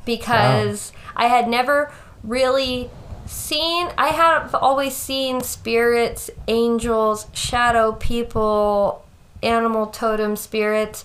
[0.04, 1.92] Because I had never
[2.22, 2.88] really
[3.30, 9.04] seen I have always seen spirits, angels, shadow people,
[9.42, 11.04] animal totem spirits,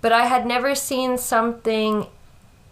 [0.00, 2.06] but I had never seen something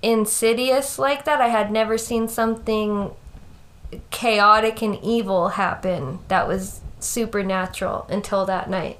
[0.02, 1.40] insidious like that.
[1.40, 3.10] I had never seen something
[4.10, 8.98] chaotic and evil happen that was supernatural until that night.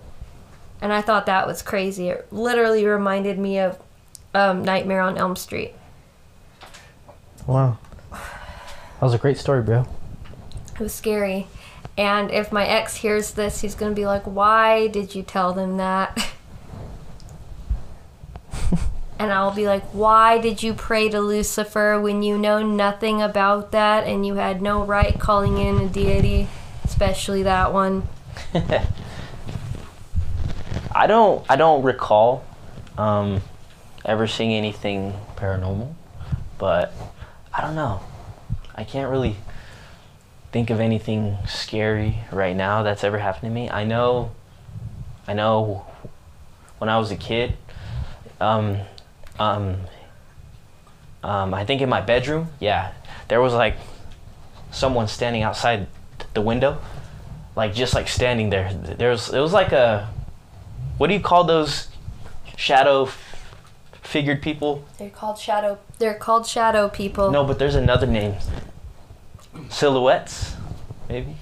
[0.80, 2.08] And I thought that was crazy.
[2.08, 3.78] It literally reminded me of
[4.32, 5.74] um, Nightmare on Elm Street.
[7.46, 7.76] Wow.
[9.00, 9.86] That was a great story, bro.
[10.74, 11.46] It was scary.
[11.96, 15.54] And if my ex hears this, he's going to be like, Why did you tell
[15.54, 16.32] them that?
[19.18, 23.72] and I'll be like, Why did you pray to Lucifer when you know nothing about
[23.72, 26.48] that and you had no right calling in a deity,
[26.84, 28.06] especially that one?
[30.94, 32.44] I don't I don't recall
[32.98, 33.40] um,
[34.04, 35.94] ever seeing anything paranormal,
[36.58, 36.92] but
[37.54, 38.02] I don't know.
[38.74, 39.36] I can't really
[40.52, 43.70] think of anything scary right now that's ever happened to me.
[43.70, 44.32] I know
[45.26, 45.86] I know
[46.78, 47.56] when I was a kid,
[48.40, 48.78] um,
[49.38, 49.76] um,
[51.22, 52.92] um, I think in my bedroom, yeah,
[53.28, 53.76] there was like
[54.70, 55.86] someone standing outside
[56.34, 56.80] the window,
[57.54, 58.72] like just like standing there.
[58.72, 60.08] There was it was like a
[60.98, 61.88] what do you call those
[62.56, 63.44] shadow f-
[64.02, 64.84] figured people?
[64.98, 65.78] They're called shadow.
[65.98, 67.30] They're called shadow people.
[67.30, 68.34] No, but there's another name.
[69.68, 70.56] Silhouettes,
[71.08, 71.36] maybe.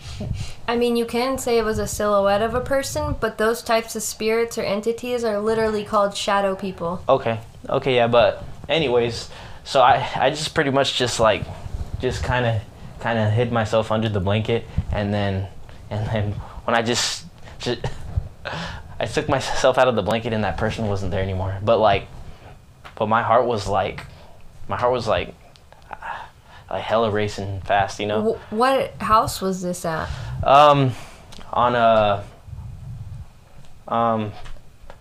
[0.66, 3.96] I mean, you can say it was a silhouette of a person, but those types
[3.96, 7.02] of spirits or entities are literally called shadow people.
[7.08, 7.40] Okay.
[7.68, 9.28] Okay, yeah, but anyways,
[9.64, 11.42] so I I just pretty much just like
[12.00, 12.62] just kind of
[13.00, 15.46] kind of hid myself under the blanket and then
[15.90, 16.32] and then
[16.64, 17.26] when I just
[17.58, 17.80] just
[19.00, 21.58] I took myself out of the blanket and that person wasn't there anymore.
[21.62, 22.08] But like
[22.96, 24.06] but my heart was like
[24.68, 25.34] my heart was like
[26.70, 28.34] like hella racing fast, you know.
[28.34, 30.08] Wh- what house was this at?
[30.42, 30.92] Um,
[31.52, 32.24] on a
[33.88, 34.32] um,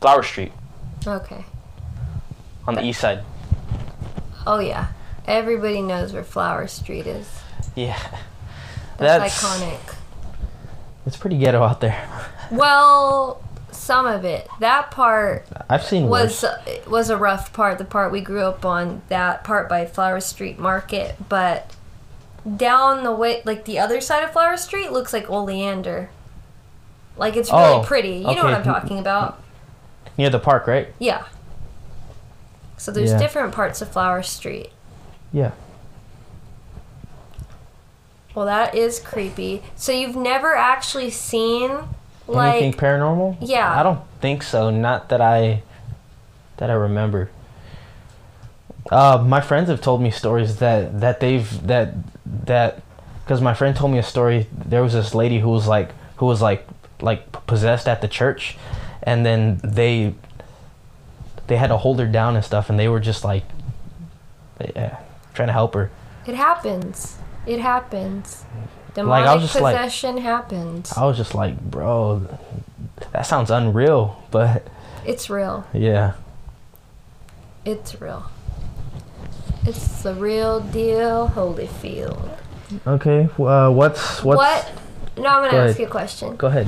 [0.02, 0.52] Flower Street
[1.06, 1.44] Okay.
[2.68, 3.24] on the east side.
[4.46, 4.88] Oh yeah.
[5.26, 7.30] Everybody knows where Flower Street is.
[7.76, 8.00] Yeah.
[8.98, 9.96] That's, iconic.
[11.06, 12.08] It's pretty ghetto out there.
[12.50, 13.44] Well,
[13.88, 14.48] some of it.
[14.60, 16.86] That part I've seen was worse.
[16.88, 17.78] was a rough part.
[17.78, 21.74] The part we grew up on, that part by Flower Street Market, but
[22.58, 26.10] down the way, like the other side of Flower Street, looks like Oleander.
[27.16, 28.18] Like it's really Oh, pretty.
[28.18, 29.42] You know what I'm talking about?
[30.18, 30.90] Near the park, right?
[31.00, 31.24] Yeah.
[32.78, 33.18] So there's Yeah.
[33.20, 34.72] different parts of Flower Street.
[35.32, 35.52] Yeah.
[38.36, 39.64] Well, that is creepy.
[39.76, 41.72] So you've never actually seen
[42.28, 43.38] like Anything paranormal?
[43.42, 43.80] Yeah.
[43.80, 44.70] I don't think so.
[44.70, 45.64] Not that I
[46.58, 47.30] that I remember.
[48.92, 51.94] Uh, my friends have told me stories that that they've that
[52.46, 52.82] that
[53.24, 54.48] because my friend told me a story.
[54.52, 56.68] There was this lady who was like who was like
[57.02, 58.58] like possessed at the church,
[59.04, 60.16] and then they
[61.48, 63.44] they had to hold her down and stuff, and they were just like
[64.76, 65.00] yeah,
[65.34, 65.92] trying to help her.
[66.26, 67.18] it happens.
[67.46, 68.46] It happens.
[69.06, 70.92] Like, I was just like- possession happens.
[70.98, 72.22] I was just like, bro,
[73.12, 74.64] that sounds unreal, but
[75.06, 75.66] It's real.
[75.74, 76.14] yeah.
[77.66, 78.24] It's real.
[79.66, 82.30] It's the real deal, Holyfield.
[82.88, 83.28] Okay.
[83.38, 84.72] Uh, what's what's What?
[85.18, 85.80] No, I'm gonna Go ask ahead.
[85.80, 86.36] you a question.
[86.38, 86.68] Go ahead.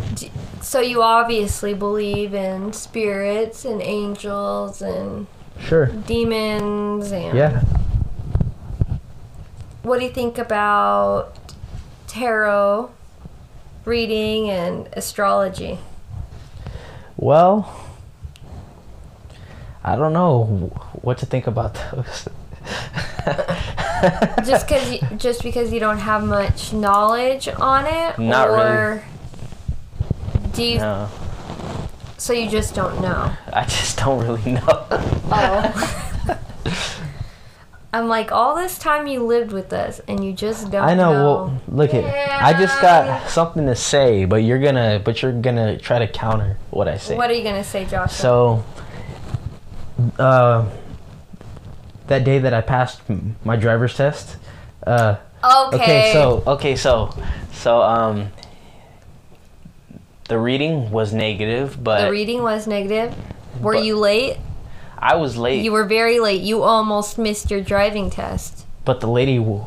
[0.62, 5.28] So you obviously believe in spirits and angels and
[5.60, 5.86] Sure.
[5.88, 7.62] demons and Yeah.
[9.84, 11.34] what do you think about
[12.10, 12.92] tarot
[13.86, 15.80] reading and astrology?
[17.16, 17.88] Well,
[19.84, 20.46] I don't know
[21.02, 22.28] what to think about those.
[24.46, 28.62] just because you, just because you don't have much knowledge on it Not really.
[28.62, 29.04] or
[30.54, 31.10] do you no,
[32.18, 34.62] so you just don't know I just don't really know.
[35.32, 36.36] oh
[37.94, 41.12] i'm like all this time you lived with us and you just don't I know.
[41.14, 42.04] know Well, look at.
[42.44, 46.58] I just got something to say, but you're gonna, but you're gonna try to counter
[46.70, 47.16] what I say.
[47.18, 48.14] what are you gonna say Josh?
[48.14, 48.64] So,
[50.18, 50.70] uh,
[52.08, 53.02] that day that I passed
[53.44, 54.38] my driver's test,
[54.88, 57.14] uh, okay, okay, so okay, so
[57.52, 58.32] so um,
[60.28, 63.16] the reading was negative, but the reading was negative
[63.60, 64.38] were But- you late
[65.02, 65.64] I was late.
[65.64, 69.64] you were very late you almost missed your driving test but the lady w-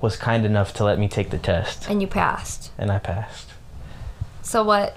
[0.00, 3.48] was kind enough to let me take the test, and you passed and I passed.
[4.42, 4.96] so what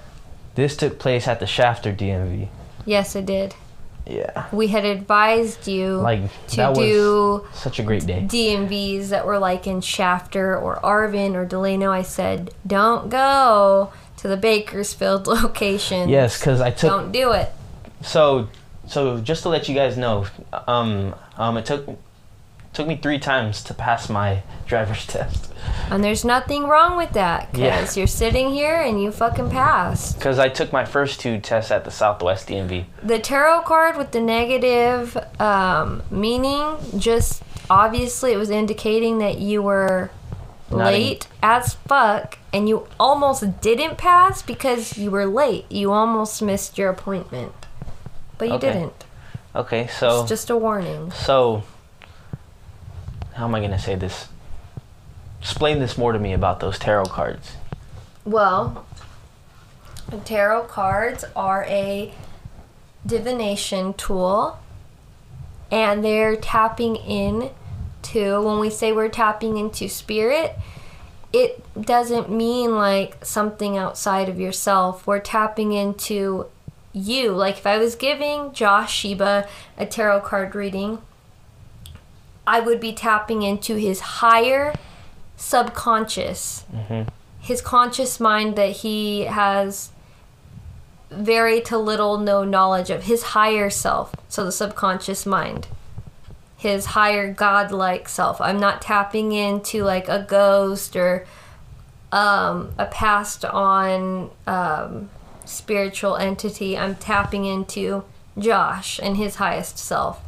[0.55, 2.49] This took place at the Shafter DMV.
[2.85, 3.55] yes it did
[4.07, 8.25] Yeah, we had advised you like to do such a great day.
[8.27, 14.27] DMVs that were like in Shafter or Arvin or Delano, I said, don't go to
[14.27, 16.09] the Bakersfield location.
[16.09, 17.49] Yes, because I took Don't do it.
[18.01, 18.49] So,
[18.91, 20.25] so just to let you guys know,
[20.67, 21.87] um, um, it took
[22.73, 25.51] took me three times to pass my driver's test
[25.89, 27.99] And there's nothing wrong with that because Yeah.
[28.01, 30.17] you're sitting here and you fucking passed.
[30.17, 32.85] because I took my first two tests at the Southwest DMV.
[33.03, 39.61] The tarot card with the negative um, meaning just obviously it was indicating that you
[39.61, 40.09] were
[40.69, 45.65] Not late as fuck and you almost didn't pass because you were late.
[45.69, 47.51] You almost missed your appointment.
[48.41, 48.73] But you Okay.
[48.73, 49.05] didn't.
[49.55, 51.11] Okay, so It's just a warning.
[51.11, 51.61] so
[53.35, 54.29] how am I gonna say this?
[55.39, 57.51] Explain this more to me about those tarot cards.
[58.25, 58.83] Well,
[60.25, 62.15] tarot cards are a
[63.05, 64.57] divination tool
[65.69, 67.51] and they're tapping in
[68.01, 70.55] to when we say we're tapping into spirit
[71.31, 76.45] it doesn't mean like something outside of yourself we're tapping into
[76.93, 77.31] you.
[77.31, 80.99] Like if i was giving josh sheba a tarot card reading
[82.45, 84.73] i would be tapping into his higher
[85.35, 86.65] subconscious
[87.39, 89.91] his conscious mind that he has
[91.09, 95.67] very to little no knowledge of his higher self so the subconscious mind
[96.61, 98.39] his higher godlike self.
[98.39, 101.25] I'm not tapping into like a ghost or
[102.11, 105.09] um, a passed on um,
[105.51, 108.03] spiritual entity i'm tapping into
[108.37, 110.23] josh and his highest self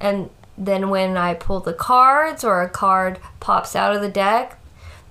[0.00, 4.58] and then when i pull the cards or a card pops out of the deck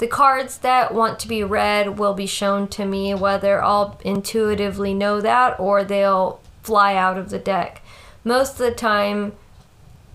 [0.02, 4.96] the cards that want to be read will be shown to me, whether I'll intuitively
[4.96, 7.84] know that or they'll fly out of the deck.
[8.24, 9.34] Most of the time,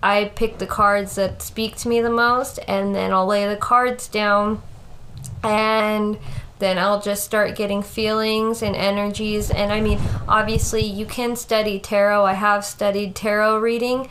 [0.03, 3.55] I pick the cards that speak to me the most, and then I'll lay the
[3.55, 4.61] cards down
[5.41, 6.17] and
[6.59, 9.51] then I'll just start getting feelings and energies.
[9.51, 12.25] And I mean, obviously, you can study tarot.
[12.25, 14.09] I have studied tarot reading,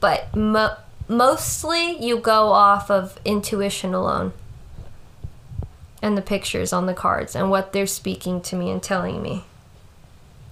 [0.00, 0.76] but mo-
[1.08, 4.32] mostly you go off of intuition alone
[6.00, 9.44] and the pictures on the cards and what they're speaking to me and telling me.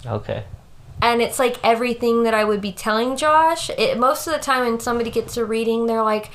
[0.05, 0.43] Okay.
[1.01, 3.71] And it's like everything that I would be telling Josh.
[3.71, 6.29] It, most of the time, when somebody gets a reading, they're like,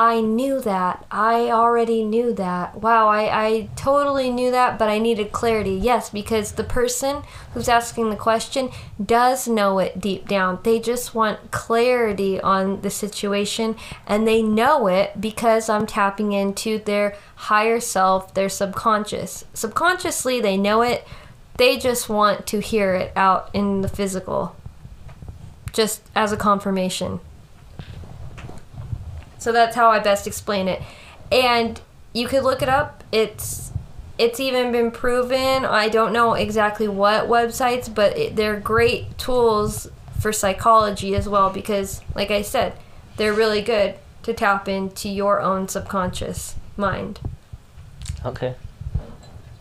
[0.00, 1.04] I knew that.
[1.10, 2.80] I already knew that.
[2.80, 5.72] Wow, I, I totally knew that, but I needed clarity.
[5.72, 8.70] Yes, because the person who's asking the question
[9.04, 10.60] does know it deep down.
[10.62, 16.78] They just want clarity on the situation, and they know it because I'm tapping into
[16.78, 19.44] their higher self, their subconscious.
[19.52, 21.06] Subconsciously, they know it.
[21.58, 24.56] They just want to hear it out in the physical,
[25.74, 27.20] just as a confirmation.
[29.40, 30.80] So that's how I best explain it.
[31.32, 31.80] And
[32.12, 33.02] you could look it up.
[33.10, 33.72] It's
[34.18, 35.64] it's even been proven.
[35.64, 39.88] I don't know exactly what websites, but it, they're great tools
[40.20, 42.74] for psychology as well because like I said,
[43.16, 47.20] they're really good to tap into your own subconscious mind.
[48.24, 48.54] Okay.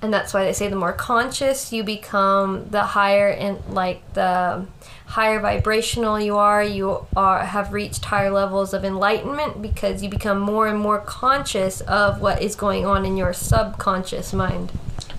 [0.01, 4.65] And that's why they say the more conscious you become, the higher and like the
[5.09, 10.37] higher vibrational you are, you are have reached higher levels of enlightenment because you become
[10.39, 14.71] more and more conscious of what is going on in your subconscious mind.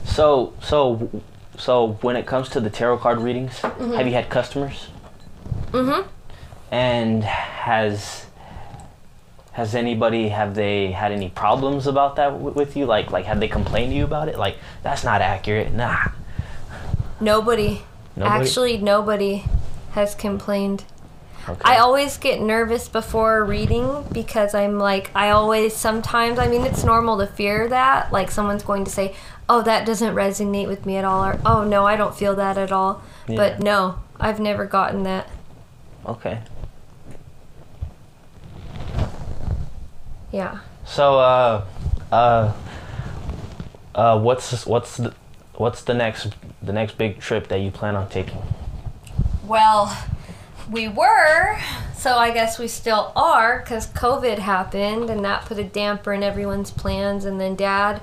[0.04, 1.10] So so
[1.58, 4.88] so when it comes to the tarot card readings, have you had customers?
[5.72, 6.06] Mhm.
[6.70, 8.26] And has
[9.52, 12.86] has anybody have they had any problems about that w- with you?
[12.86, 14.38] Like like have they complained to you about it?
[14.38, 15.72] Like that's not accurate.
[15.72, 15.98] Nah.
[17.20, 17.82] Nobody,
[18.16, 18.40] Nobody?
[18.40, 19.44] actually nobody
[19.92, 20.84] has complained.
[21.48, 21.60] Okay.
[21.64, 26.84] I always get nervous before reading because I'm like, I always sometimes, I mean, it's
[26.84, 28.12] normal to fear that.
[28.12, 29.14] Like, someone's going to say,
[29.48, 32.58] oh, that doesn't resonate with me at all, or oh, no, I don't feel that
[32.58, 33.02] at all.
[33.26, 33.36] Yeah.
[33.36, 35.28] But no, I've never gotten that.
[36.06, 36.40] okay.
[40.32, 40.60] Yeah.
[40.84, 41.64] So uh
[42.12, 42.52] uh
[43.94, 45.12] uh what's what's the
[45.54, 48.40] what's the next the next big trip that you plan on taking?
[49.50, 49.98] Well,
[50.70, 51.58] we were,
[51.96, 56.22] so I guess we still are, because COVID happened and that put a damper in
[56.22, 57.24] everyone's plans.
[57.24, 58.00] And then dad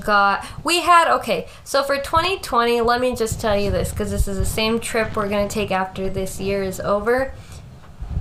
[0.00, 4.26] got, we had, okay, so for 2020, let me just tell you this, because this
[4.26, 7.32] is the same trip we're going to take after this year is over.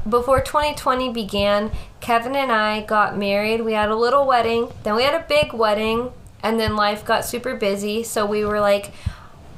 [0.08, 3.62] Before 2020 began, Kevin and I got married.
[3.62, 6.12] We had a little wedding, then we had a big wedding,
[6.44, 8.04] and then life got super busy.
[8.04, 8.92] So we were like,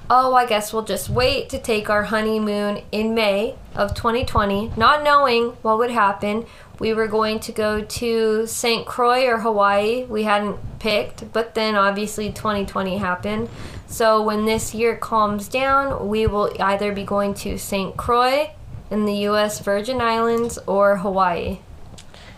[0.09, 5.03] oh, I guess we'll just wait to take our honeymoon in May of 2020, not
[5.03, 6.45] knowing what would happen.
[6.79, 8.85] We were going to go to St.
[8.85, 10.05] Croix or Hawaii.
[10.05, 13.49] We hadn't picked, but then obviously 2020 happened.
[13.87, 17.97] So when this year calms down, we will either be going to St.
[17.97, 18.51] Croix
[18.91, 21.59] in the US Virgin Islands or Hawaii.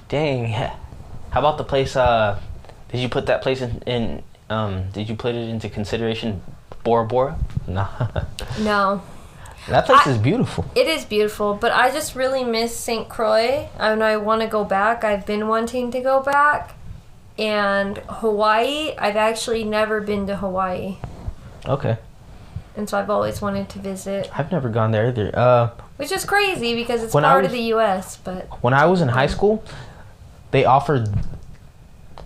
[0.08, 0.46] Dang.
[1.32, 2.40] How about the place uh
[2.92, 6.42] did you put that place in, in um did you put it into consideration
[6.90, 7.38] Bora Bora?
[7.68, 7.88] No.
[8.62, 9.02] No.
[9.68, 10.66] that place I- is beautiful.
[10.76, 13.08] It is beautiful, but I just really miss St.
[13.08, 15.04] Croix and I want to go back.
[15.04, 16.74] I've been wanting to go back.
[17.38, 20.98] And Hawaii, I've actually never been to Hawaii.
[21.68, 21.98] Okay.
[22.76, 25.30] And so I've always wanted to visit, I've never gone there either.
[25.38, 28.74] Uh which is crazy because it's When I part was- of the US, but when
[28.74, 29.64] I was in high school,
[30.52, 31.14] they offered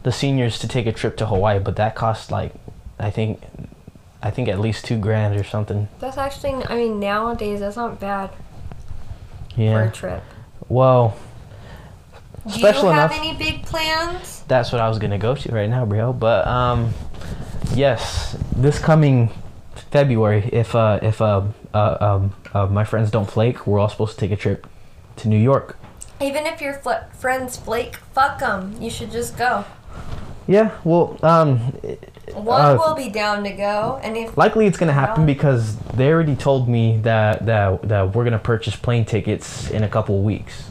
[0.04, 2.54] the seniors to take a trip to Hawaii, but that cost like
[2.98, 3.42] I think
[4.26, 5.90] I think at least 2 grand or something.
[6.00, 8.30] that's actually, I mean, nowadays that's not bad
[9.56, 10.24] for a trip.
[10.70, 11.16] Well,
[12.48, 14.44] Do Special you have enough- any big plans?
[14.48, 16.14] that's what I was gonna go to right now, bro.
[16.14, 16.94] But um,
[17.76, 19.30] yes, this coming
[19.92, 21.42] February, if uh, if uh,
[21.74, 24.68] uh, um, uh, my friends don't flake, we're all supposed to take a trip
[25.18, 25.78] to New York.
[26.22, 28.76] Even if your fl- friends flake, fuck them.
[28.80, 29.66] You should just go.
[30.48, 31.74] Yeah, well, um,
[32.34, 36.10] One Uh, will be down to go, and if likely it's gonna happen because they
[36.12, 40.24] already told me that that that we're gonna purchase plane tickets in a couple of
[40.24, 40.70] weeks.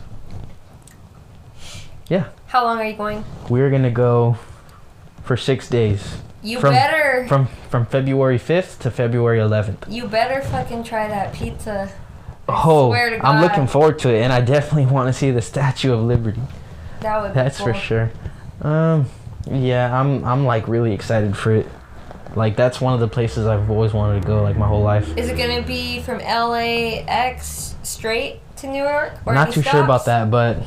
[2.08, 3.24] Yeah, how long are you going?
[3.48, 4.36] we're gonna go
[5.24, 7.26] for six days You From- better.
[7.28, 9.84] from from February fifth to February eleventh.
[9.88, 11.88] You better fucking try that pizza.
[12.48, 15.30] I Oh, swear to I'm looking forward to it, and I definitely want to see
[15.30, 16.42] the Statue of Liberty.
[17.00, 18.10] That would That's be for sure.
[18.62, 19.06] Um,
[19.50, 21.66] yeah, I'm I'm like really excited for it.
[22.34, 25.16] Like that's one of the places I've always wanted to go, like my whole life.
[25.16, 29.12] Is it gonna be from LAX straight to New York?
[29.26, 30.62] Or Not too sure about that, but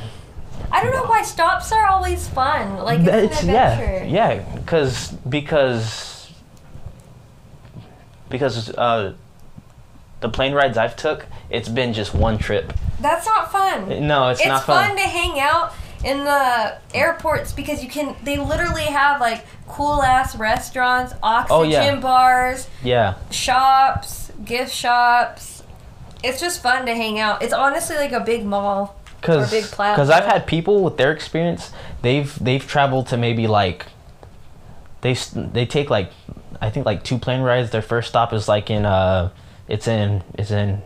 [0.71, 2.83] I don't know why stops are always fun.
[2.83, 4.05] Like it's, it's an yeah, adventure.
[4.05, 6.31] yeah, because because
[8.29, 9.13] because uh,
[10.21, 12.73] the plane rides I've took, it's been just one trip.
[12.99, 14.07] That's not fun.
[14.07, 14.79] No, it's, it's not fun.
[14.81, 14.97] It's fun.
[14.97, 15.73] to hang out
[16.05, 21.63] in the airports because you can they literally have like cool ass restaurants oxygen Oh,
[21.63, 21.99] yeah.
[21.99, 25.63] bars Yeah, shops gift shops
[26.23, 29.95] it's just fun to hang out it's honestly like a big mall because big plaza.
[29.95, 31.71] because I've had people with their experience,
[32.03, 33.87] they've they've traveled to maybe like
[35.01, 36.11] they they take like
[36.61, 37.71] I think like two plane rides.
[37.71, 39.31] Their first stop is like in uh
[39.67, 40.83] it's in it's in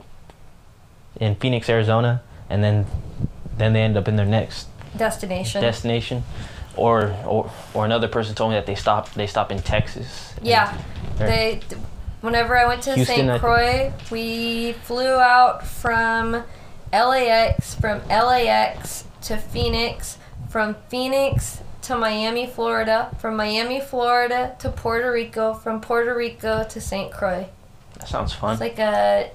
[1.19, 2.85] in Phoenix, Arizona, and then
[3.57, 4.67] then they end up in their next
[4.97, 6.23] destination destination.
[6.75, 10.33] Or, or or another person told me that they stop they stop in Texas.
[10.41, 10.77] yeah
[11.17, 11.59] they
[12.21, 16.43] whenever i went to Houston, st croix we flew out from
[16.93, 20.17] lax from lax to phoenix
[20.49, 26.79] from phoenix to miami florida from miami florida to puerto rico from puerto rico to
[26.79, 27.47] st croix
[27.95, 28.51] That sounds fun.
[28.53, 29.31] it's like a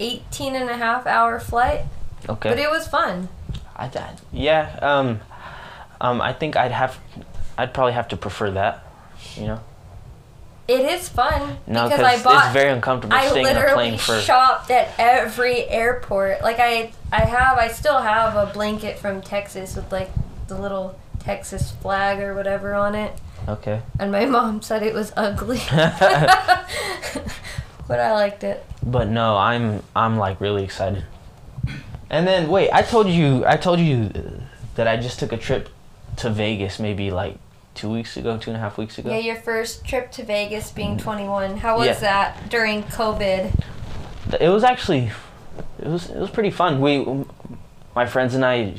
[0.00, 1.84] 18 and a half hour flight
[2.28, 2.48] okay.
[2.48, 3.28] but it was fun
[3.80, 4.78] I, I, yeah.
[4.82, 5.20] Um,
[6.00, 6.98] um, I think I'd have,
[7.56, 8.84] I'd probably have to prefer that.
[9.36, 9.60] You know.
[10.66, 13.88] it is fun No, because i bought it's very uncomfortable I staying in a literally
[13.90, 14.18] plane for.
[14.20, 16.42] shopped at every airport.
[16.42, 20.10] Like I, I have, I still have a blanket from Texas with like
[20.48, 23.12] the little Texas flag or whatever on it.
[23.48, 23.80] Okay.
[23.98, 25.80] And my mom said it was ugly, but
[28.00, 28.64] I liked it.
[28.82, 31.04] But no, I'm I'm like really excited.
[32.10, 34.10] And then wait, I told you I told you
[34.74, 35.68] that I just took a trip
[36.16, 37.36] to Vegas maybe like
[37.74, 39.10] two weeks ago, two and a half weeks ago.
[39.10, 41.58] Yeah, your first trip to Vegas being 21.
[41.58, 42.00] How was Yeah.
[42.00, 43.62] that during COVID?
[44.40, 45.10] It was actually,
[45.78, 46.80] it was it was pretty fun.
[46.80, 47.24] We,
[47.94, 48.74] my friends and I,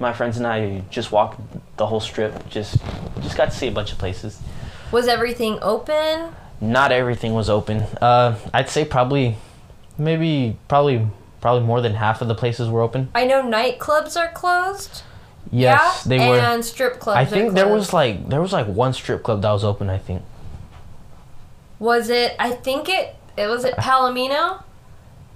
[0.00, 1.40] my friends and I just walked
[1.76, 2.48] the whole strip.
[2.48, 2.78] Just
[3.22, 4.40] just got to see a bunch of places.
[4.92, 6.32] Was everything open?
[6.60, 7.82] Not everything was open.
[8.00, 9.36] Uh, I'd say probably,
[9.98, 11.06] maybe probably
[11.46, 13.08] probably more than half of the places were open.
[13.14, 15.04] I know nightclubs are closed.
[15.52, 16.08] Yes, yeah?
[16.08, 16.38] they were.
[16.40, 17.18] And strip clubs.
[17.18, 19.88] I are think there was like there was like one strip club that was open.
[19.88, 20.22] I think.
[21.78, 22.34] Was it?
[22.40, 23.14] I think it.
[23.36, 24.64] It was at Palomino.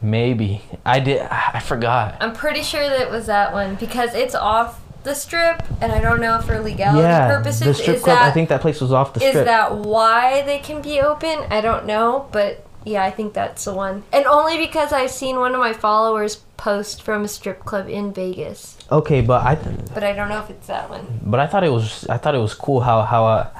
[0.02, 1.20] Maybe I did.
[1.20, 2.16] I forgot.
[2.20, 6.00] I'm pretty sure that it was that one because it's off the strip, and I
[6.00, 8.18] don't know if for legality yeah, purposes the strip is club.
[8.18, 9.36] that I think that place was off the strip.
[9.36, 11.46] is that why they can be open?
[11.50, 15.36] I don't know, but yeah, I think that's the one, and only because I've seen
[15.38, 19.54] one of my followers post from a strip club in Vegas, okay, but I
[19.94, 21.20] but I don't know if it's that one.
[21.22, 23.50] but I thought it was I thought it was cool how how uh,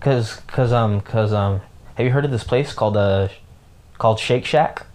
[0.00, 1.60] cause cause um cause um
[1.94, 3.28] have you heard of this place called uh
[3.98, 4.86] called Shake Shack?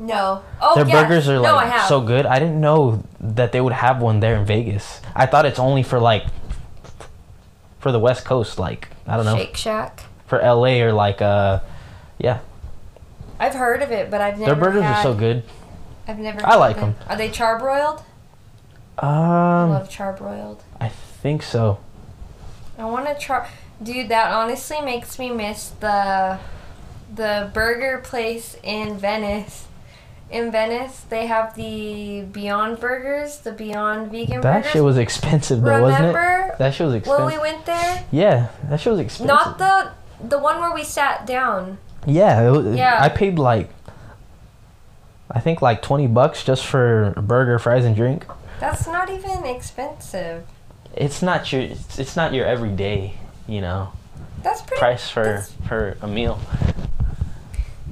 [0.00, 0.44] No.
[0.62, 1.02] Oh, Their yeah.
[1.02, 1.88] burgers are like have.
[1.88, 2.24] so good.
[2.26, 5.00] I didn't know that they would have one there in Vegas.
[5.16, 6.24] I thought it's only for like
[7.80, 10.04] for the West Coast, like I don't know, Shake Shack.
[10.26, 11.60] for LA or like uh
[12.18, 12.40] yeah.
[13.40, 14.54] I've heard of it, but I've never.
[14.54, 15.44] Their burgers had, are so good.
[16.08, 16.44] I've never.
[16.44, 16.96] I like them.
[17.08, 18.02] Are they charbroiled?
[18.98, 20.58] I Um, love charbroiled.
[20.80, 21.78] I think so.
[22.78, 23.48] I want to try.
[23.82, 26.38] Dude, that honestly makes me miss the
[27.14, 29.66] the burger place in Venice.
[30.30, 34.72] In Venice, they have the Beyond Burgers, the Beyond Vegan That Burgers.
[34.72, 36.08] shit was expensive though, wasn't it?
[36.08, 36.54] Remember?
[36.58, 37.24] That shit was expensive.
[37.24, 38.04] when we went there?
[38.10, 39.26] yeah, that shit was expensive.
[39.28, 39.92] Not the
[40.28, 41.78] the one where we sat down.
[42.08, 42.98] Yeah, it Yeah.
[43.00, 43.70] I paid like
[45.30, 48.26] I think like 20 bucks just for a burger, fries and drink.
[48.60, 50.44] That's not even expensive.
[50.96, 53.14] It's not your it's, it's not your everyday,
[53.46, 53.92] you know,
[54.42, 54.80] That's pretty.
[54.80, 56.40] price for for a meal.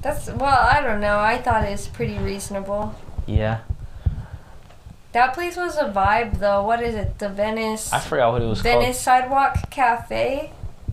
[0.00, 1.18] that's well, I don't know.
[1.18, 2.94] I thought it was pretty reasonable.
[3.26, 3.60] Yeah.
[5.12, 6.62] That place was a vibe, though.
[6.62, 7.18] What is it?
[7.18, 10.52] The Venice I forgot what it was Venice Sidewalk Cafe.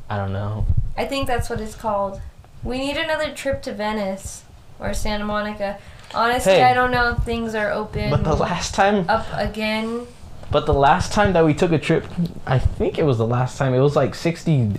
[0.10, 0.66] I don't know.
[0.96, 2.22] I think that's what it's called.
[2.64, 4.44] We need another trip to Venice
[4.80, 5.78] or Santa Monica.
[6.16, 6.64] Honestly, Hey.
[6.64, 10.06] I don't know if things are open But the last time up again.
[10.52, 12.06] but the last time that we took a trip,
[12.46, 13.74] I think it was the last time.
[13.74, 14.72] It was like 60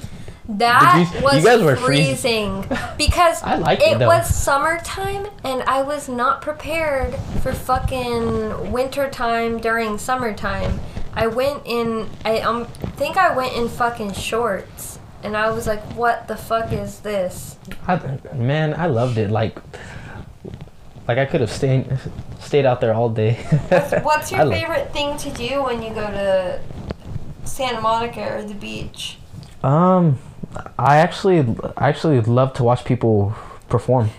[0.49, 2.63] That Degrees- was you guys were freezing.
[2.63, 8.71] freezing because I like it, it was summertime and I was not prepared for fucking
[8.71, 10.79] wintertime during summertime.
[11.15, 12.67] I went in I um
[12.97, 17.57] think I went in fucking shorts and I was like, "What the fuck is this?"
[17.89, 19.31] I, man, I loved it.
[19.31, 19.59] Like,
[21.09, 21.87] like I could have stayed
[22.41, 23.35] stayed out there all day.
[24.03, 26.61] What's I your lo- favorite thing to do when you go to
[27.45, 29.19] Santa Monica or the beach?
[29.63, 30.19] Um,
[30.79, 31.41] I actually
[31.77, 33.35] I actually love to watch people
[33.69, 34.11] perform.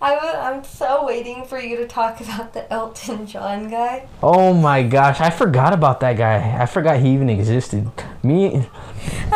[0.00, 4.06] I w- I'm so waiting for you to talk about the Elton John guy.
[4.22, 6.56] Oh my gosh, I forgot about that guy.
[6.60, 7.90] I forgot he even existed.
[8.22, 8.64] Me,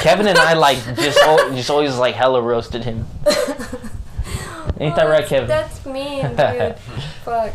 [0.00, 3.06] Kevin and I like just al- just always like hella roasted him.
[4.80, 5.48] Ain't that right, Kevin?
[5.48, 6.78] That's mean, dude.
[7.24, 7.52] Fuck.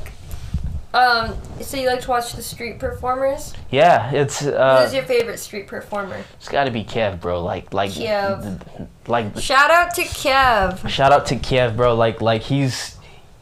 [0.94, 3.54] Um, so you like to watch the street performers?
[3.72, 6.24] Yeah, it's Who's uh, your favorite street performer?
[6.36, 7.42] it's got to be Kev, bro.
[7.44, 8.88] Like like Kev.
[9.08, 10.88] like Shout out to Kev.
[10.88, 11.96] shout out to Kev, bro.
[11.96, 12.98] Like like he's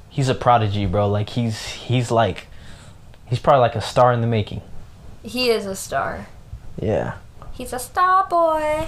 [0.10, 1.10] he's a prodigy, bro.
[1.10, 2.48] Like he's he's like
[3.26, 4.62] he's probably like a star in the making.
[5.24, 6.28] He is a star.
[6.82, 7.16] Yeah.
[7.62, 8.88] He's a star boy.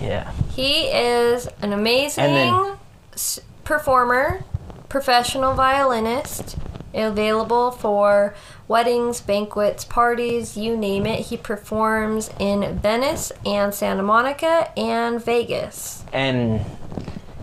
[0.00, 0.30] Yeah.
[0.50, 2.78] He is an amazing then-
[3.12, 4.42] s- performer,
[4.88, 6.56] professional violinist,
[6.94, 8.34] available for
[8.68, 11.26] weddings, banquets, parties, you name it.
[11.26, 16.02] He performs in Venice and Santa Monica and Vegas.
[16.10, 16.64] And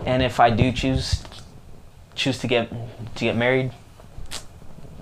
[0.08, 1.22] and if I do choose
[2.16, 3.72] choose to get to get married,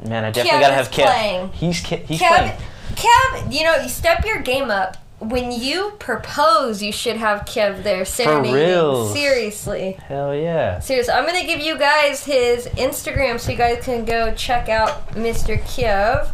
[0.03, 1.05] man, I definitely Kev gotta have Kev.
[1.05, 1.49] playing.
[1.53, 2.57] He's Ke- he's Kev, playing.
[2.95, 4.97] Kev, you know, you step your game up.
[5.21, 9.13] When you propose, you should have Kev there serenading.
[9.13, 9.91] Seriously.
[9.91, 10.79] Hell yeah.
[10.79, 15.09] Seriously, I'm gonna give you guys his Instagram so you guys can go check out
[15.11, 15.61] Mr.
[15.61, 16.31] Kev.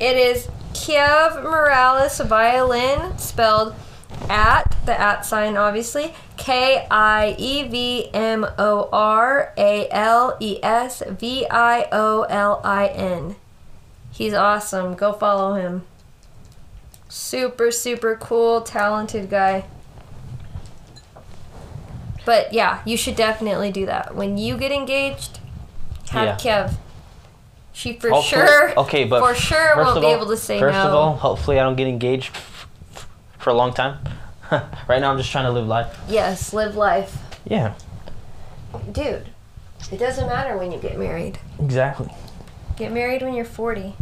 [0.00, 3.74] It is Kev Morales Violin, spelled
[4.30, 6.14] at the at sign, obviously.
[6.38, 12.62] K I E V M O R A L E S V I O L
[12.64, 13.36] I N.
[14.10, 14.94] He's awesome.
[14.94, 15.84] Go follow him.
[17.16, 19.66] Super, super cool, talented guy.
[22.24, 24.16] But yeah, you should definitely do that.
[24.16, 25.38] When you get engaged,
[26.10, 26.74] have Kev.
[27.72, 30.74] She for Hopefully- sure, Okay, but for sure won't of be able to say First
[30.76, 30.88] no.
[30.88, 33.08] of all, hopefully I don't get engaged f- f-
[33.38, 33.98] for a long time.
[34.50, 35.96] right now I'm just trying to live life.
[36.08, 37.74] yes, live life, Yeah,
[38.90, 39.28] dude.
[39.92, 41.38] It doesn't matter when you get married.
[41.60, 42.10] exactly.
[42.76, 43.94] Get married when you're 40.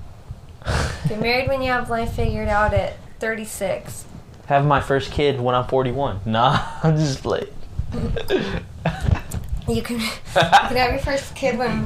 [1.09, 4.05] Get married when you have life figured out at 36.
[4.47, 6.21] Have my first kid when I'm 41.
[6.27, 7.49] Nah, I'm just playing.
[9.69, 11.85] You can, you can have your first kid when,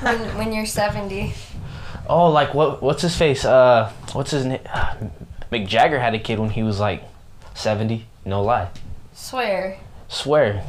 [0.00, 1.32] when when you're 70.
[2.08, 2.82] Oh, like what?
[2.82, 3.44] What's his face?
[3.44, 4.58] Uh, what's his name?
[5.52, 7.04] Mick Jagger had a kid when he was like
[7.54, 8.06] 70.
[8.24, 8.70] No lie.
[9.12, 10.64] Swear, Swear.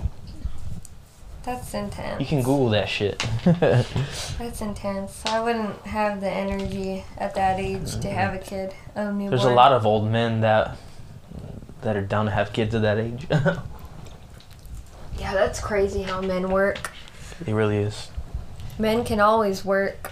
[1.43, 2.19] That's intense.
[2.19, 3.19] You can Google that shit.
[3.45, 5.21] That's intense.
[5.25, 9.29] I wouldn't have the energy at that age to have a kid, a newborn.
[9.29, 10.77] There's a lot of old men that
[11.81, 13.27] that are down to have kids at that age.
[15.19, 16.89] Yeah, that's crazy how men work.
[17.45, 18.09] it really is.
[18.79, 20.11] Men can always work,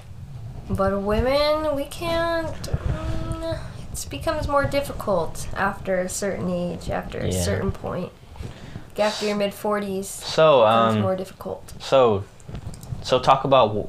[0.69, 2.47] but women, we can't.
[2.55, 3.59] mm,
[3.91, 7.41] It becomes more difficult after a certain age, after a Yeah.
[7.43, 8.11] certain point.
[8.99, 11.73] After your mid 40s, So, um, more difficult.
[11.79, 12.23] so,
[13.01, 13.87] so talk about w-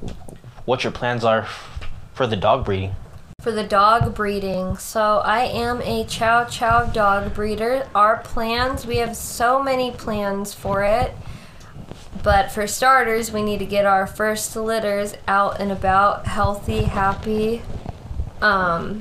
[0.65, 1.81] what your plans are f-
[2.15, 2.95] for the dog breeding.
[3.41, 7.89] For the dog breeding, so I am a Chow Chow dog breeder.
[7.95, 11.13] Our plans, we have so many plans for it.
[12.23, 17.63] But for starters, we need to get our first litters out and about, healthy, happy.
[18.41, 19.01] Um,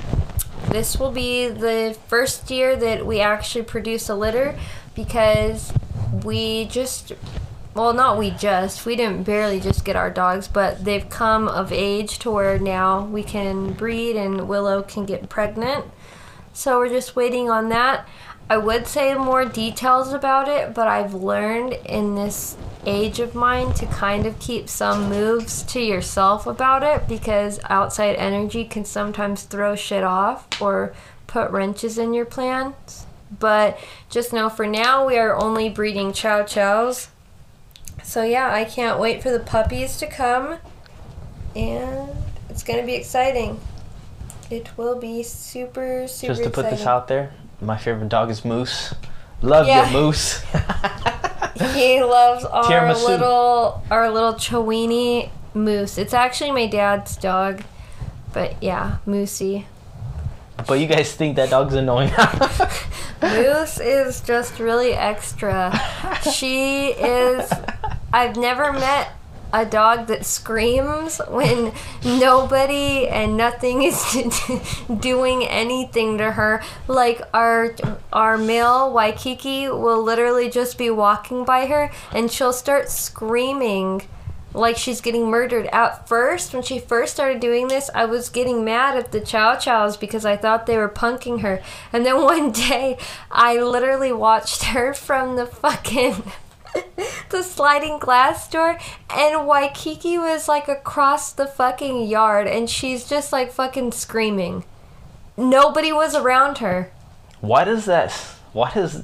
[0.70, 4.58] this will be the first year that we actually produce a litter
[4.96, 5.72] because
[6.24, 7.14] we just
[7.74, 11.72] well not we just we didn't barely just get our dogs but they've come of
[11.72, 15.86] age to where now we can breed and willow can get pregnant.
[16.54, 18.08] So we're just waiting on that.
[18.50, 23.74] I would say more details about it but i've learned in this age of mine
[23.76, 29.44] to kind of keep some moves to yourself about it because outside energy can sometimes
[29.44, 30.94] throw shit off or
[31.28, 33.06] put wrenches in your plans
[33.40, 33.78] but
[34.10, 37.08] just know for now we are only breeding chow chows
[38.04, 40.58] so yeah, I can't wait for the puppies to come,
[41.56, 42.10] and
[42.50, 43.60] it's gonna be exciting.
[44.50, 46.34] It will be super super.
[46.34, 48.94] Just to put this out there, my favorite dog is Moose.
[49.42, 49.88] Love Yeah.
[49.88, 50.44] you, Moose.
[51.76, 53.06] He loves our Tiramisu.
[53.06, 55.98] little our little Chowini moose.
[56.00, 57.62] It's actually my dad's dog,
[58.34, 59.66] but yeah, Moosey.
[60.68, 62.12] But you guys think that dog's annoying.
[63.22, 65.72] Moose is just really extra.
[66.34, 67.52] She is.
[68.14, 69.12] I've never met
[69.54, 74.18] a dog that screams when nobody and nothing is
[75.00, 76.64] doing anything to her.
[76.88, 77.76] Like our
[78.14, 84.08] our male Waikiki will literally just be walking by her and she'll start screaming
[84.54, 85.68] like she's getting murdered.
[85.68, 89.56] At first, when she first started doing this, I was getting mad at the Chow
[89.56, 91.62] Chows because I thought they were punking her.
[91.94, 92.98] And then one day,
[93.32, 96.24] I literally watched her from the fucking
[97.30, 98.78] the sliding glass door
[99.10, 104.64] and Waikiki was like across the fucking yard and she's just like fucking screaming.
[105.36, 106.92] Nobody was around her.
[107.42, 108.12] why does that?
[108.54, 109.04] Why does?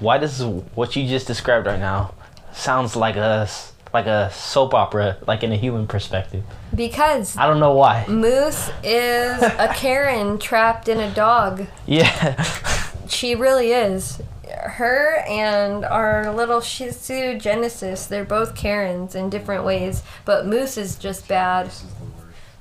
[0.00, 0.42] why does
[0.74, 2.12] what you just described right now
[2.52, 6.42] sounds like a s- like a soap opera, like in a human perspective?
[6.74, 8.04] Because I don't know why.
[8.08, 11.66] Moose is a Karen trapped in a dog.
[11.86, 12.42] Yeah.
[13.08, 14.20] She really is.
[14.64, 20.76] Her and our little Shih Tzu Genesis, they're both Karens in different ways, but Moose
[20.76, 21.68] is just bad.
[21.68, 21.84] Is.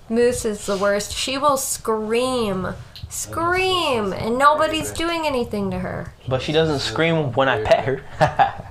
[0.09, 1.11] Moose is the worst.
[1.13, 2.67] She will scream,
[3.09, 6.13] scream, and nobody's doing anything to her.
[6.27, 8.01] but she doesn't scream when I pet her.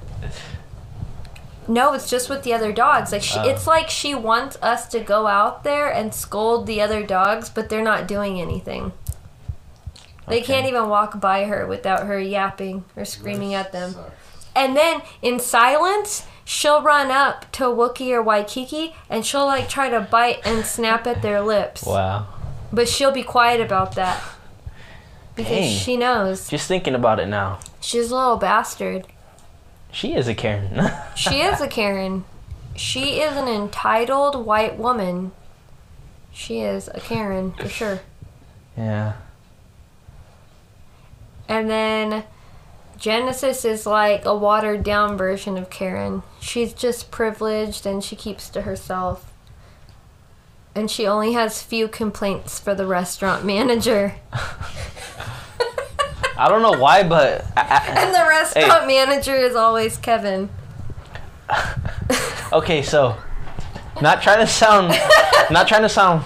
[1.67, 3.13] No, it's just with the other dogs.
[3.13, 3.43] Like she, Oh.
[3.49, 7.69] it's like she wants us to go out there and scold the other dogs, but
[7.69, 8.93] they're not doing anything.
[10.27, 10.47] They Okay.
[10.55, 13.93] can't even walk by her without her yapping or screaming at them.
[13.95, 14.11] Sucks.
[14.57, 19.89] And then in silence, she'll run up to Wookie or Waikiki and she'll like try
[19.89, 21.85] to bite and snap at their lips.
[21.85, 22.27] wow.
[22.73, 24.21] But she'll be quiet about that.
[25.37, 25.77] Because Dang.
[25.79, 26.49] she knows.
[26.49, 27.59] Just thinking about it now.
[27.81, 29.05] She's a little bastard.
[29.95, 30.91] She is a Karen.
[31.15, 32.25] She is a Karen.
[32.75, 35.31] She is an entitled white woman.
[36.33, 38.01] She is a Karen for sure.
[38.77, 39.13] yeah.
[41.49, 42.25] And then
[42.99, 46.25] Genesis is like a watered down version of Karen.
[46.41, 49.33] She's just privileged and she keeps to herself.
[50.75, 54.17] And she only has few complaints for the restaurant manager.
[56.37, 60.51] I don't know why, but I, I, And the restaurant manager is always Kevin.
[62.53, 63.17] okay, so
[64.01, 64.89] not trying to sound
[65.51, 66.25] not trying to sound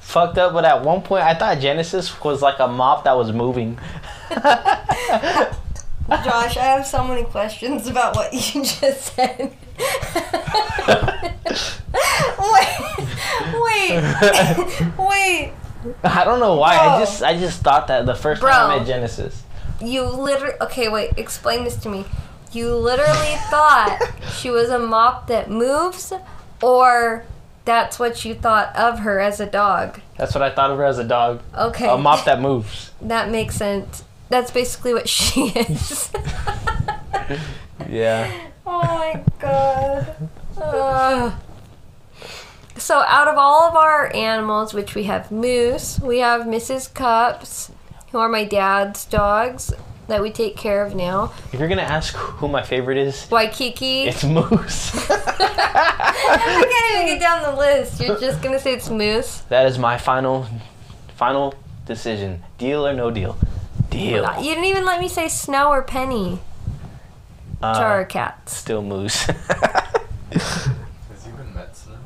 [0.00, 3.30] fucked up, but at one point I thought Genesis was like a mop that was
[3.32, 3.78] moving.
[6.08, 9.52] Josh, I have so many questions about what you just said.
[12.38, 12.72] wait,
[13.54, 15.52] wait, wait.
[16.04, 16.76] I don't know why.
[16.76, 18.50] I just I just thought that the first Bro.
[18.50, 19.42] time I met Genesis.
[19.80, 20.54] You literally.
[20.60, 21.12] Okay, wait.
[21.16, 22.04] Explain this to me.
[22.52, 26.12] You literally thought she was a mop that moves,
[26.62, 27.24] or
[27.64, 30.00] that's what you thought of her as a dog.
[30.16, 31.42] That's what I thought of her as a dog.
[31.56, 31.88] Okay.
[31.88, 32.90] A mop that moves.
[33.00, 34.02] That makes sense.
[34.28, 36.10] That's basically what she is.
[37.88, 38.28] Yeah.
[38.66, 40.28] Oh my god.
[40.60, 41.32] Ugh.
[42.76, 46.92] So, out of all of our animals, which we have Moose, we have Mrs.
[46.92, 47.70] Cups,
[48.12, 49.72] who are my dad's dogs
[50.06, 51.32] that we take care of now.
[51.52, 54.04] If you're gonna ask who my favorite is, Waikiki.
[54.04, 54.92] it's Moose.
[55.10, 58.00] I can't even get down the list.
[58.00, 59.42] You're just gonna say it's Moose.
[59.48, 60.46] that is my final
[61.16, 61.54] final
[61.86, 62.42] decision.
[62.58, 63.36] Deal or no deal?
[63.90, 64.24] Deal.
[64.38, 66.40] You didn't even let me say Snow or Penny.
[67.60, 68.56] Uh, Which are our cats.
[68.56, 69.22] Still Moose.
[70.32, 71.96] Has he been met Snow?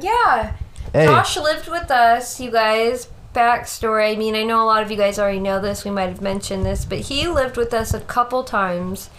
[0.00, 0.54] Yeah.
[0.94, 1.06] Hey.
[1.06, 3.08] Josh lived with us, you guys.
[3.34, 4.12] Backstory.
[4.12, 5.84] I mean, I know a lot of you guys already know this.
[5.84, 9.10] We might have mentioned this, but he lived with us a couple times,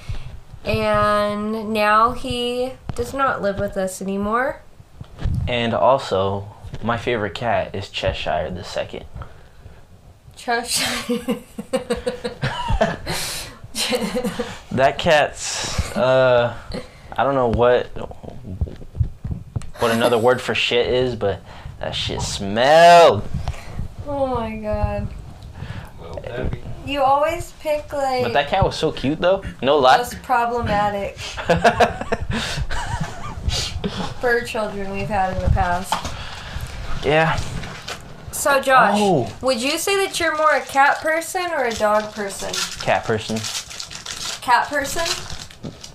[0.63, 4.61] and now he does not live with us anymore.
[5.49, 6.47] And also,
[6.81, 9.03] my favorite cat is Cheshire the second.
[10.37, 11.39] Cheshire.
[14.71, 16.53] That cat's uh
[17.17, 17.85] I don't know what
[19.79, 21.41] what another word for shit is, but
[21.79, 23.23] that shit smelled.
[24.07, 25.07] oh my god.
[25.99, 26.61] Well, Debbie.
[26.85, 29.43] You always pick like But that cat was so cute though.
[29.61, 29.97] No lie.
[29.97, 31.17] most problematic
[34.21, 35.93] fur children we've had in the past.
[37.05, 37.39] yeah.
[38.31, 39.31] So, Josh, Oh.
[39.41, 42.51] would you say that you're more a cat person or a dog person?
[42.83, 43.37] Cat person.
[44.41, 45.05] Cat person?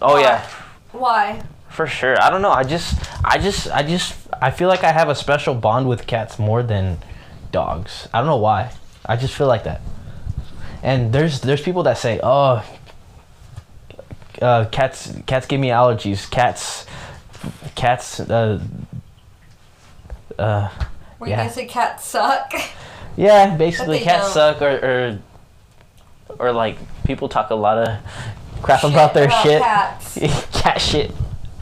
[0.03, 0.21] Oh Why?
[0.23, 0.49] yeah.
[0.93, 1.43] Why?
[1.81, 2.21] For sure.
[2.21, 2.51] I don't know.
[2.51, 6.07] I just I just I just I feel like I have a special bond with
[6.07, 6.99] cats more than
[7.53, 8.07] dogs.
[8.13, 8.73] I don't know why.
[9.07, 9.81] I just feel like that.
[10.83, 12.63] And there's there's people that say, "Oh,
[14.43, 16.31] uh, cats cats give me allergies.
[16.31, 16.85] Cats
[17.77, 18.61] cats uh
[20.39, 20.69] uh
[21.19, 21.37] Were you Yeah.
[21.39, 22.53] gonna say cats suck?
[23.17, 24.59] yeah, basically cats don't.
[24.59, 25.19] suck or,
[26.39, 27.99] or or like people talk a lot of
[28.61, 29.63] crap Shit about their about shit.
[29.63, 30.19] cats.
[30.61, 31.11] cat shit.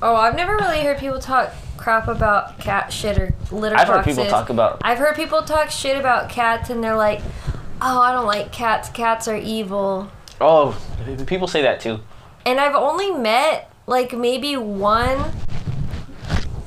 [0.01, 4.05] Oh, I've never really heard people talk crap about cat shit or litter I've heard
[4.05, 7.21] people talk about I've heard people talk shit about cats and they're like,
[7.81, 8.89] "Oh, I don't like cats.
[8.89, 10.79] Cats are evil." Oh,
[11.27, 12.01] people say that too.
[12.47, 15.33] And I've only met like maybe one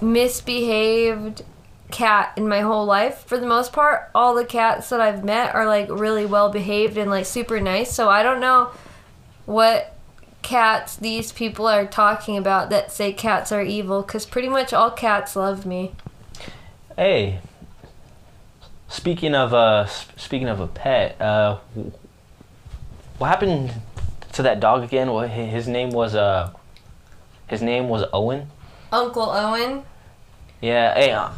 [0.01, 1.43] misbehaved
[1.91, 3.23] cat in my whole life.
[3.27, 6.97] For the most part, all the cats that I've met are like really well behaved
[6.97, 7.93] and like super nice.
[7.93, 8.71] So I don't know
[9.45, 9.95] what
[10.41, 14.91] cats these people are talking about that say cats are evil cuz pretty much all
[14.91, 15.91] cats love me.
[16.97, 17.39] Hey,
[18.87, 21.57] speaking of uh, speaking of a pet, uh,
[23.17, 23.71] what happened
[24.33, 25.11] to that dog again.
[25.11, 26.51] What his name was uh,
[27.47, 28.49] his name was Owen.
[28.91, 29.83] Uncle Owen.
[30.61, 31.29] Yeah, hey, uh,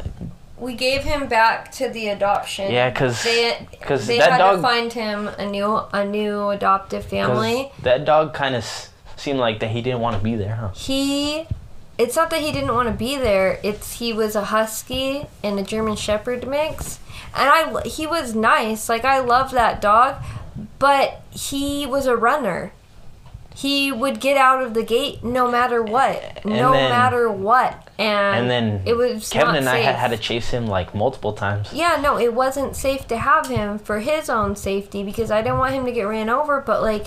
[0.58, 2.70] We gave him back to the adoption.
[2.72, 6.48] yeah, cause they cause they that had dog to find him a new a new
[6.50, 7.72] adoptive family.
[7.82, 8.64] that dog kind of
[9.24, 10.68] seemed like that he didn't want to be there, huh?
[10.74, 11.46] He
[11.96, 13.58] it's not that he didn't want to be there.
[13.62, 16.98] It's he was a husky and a German shepherd mix.
[17.36, 18.88] And I he was nice.
[18.88, 20.22] Like I love that dog,
[20.78, 22.72] but he was a runner.
[23.56, 26.44] He would get out of the gate no matter what.
[26.44, 27.80] no then- matter what.
[27.96, 30.00] And, And then it was Kevin and I had, safe.
[30.00, 31.72] had to chase him like multiple times.
[31.72, 35.58] Yeah, no, it wasn't safe to have him for his own safety because I didn't
[35.58, 37.06] want him to get ran over, but like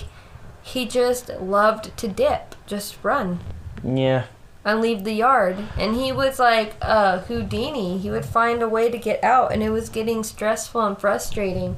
[0.62, 3.40] he just loved to dip, just run
[3.82, 4.24] Yeah,
[4.64, 5.56] and leave the yard.
[5.78, 7.98] And he was like uh Houdini.
[7.98, 11.76] He would find a way to get out and it was getting stressful and frustrating.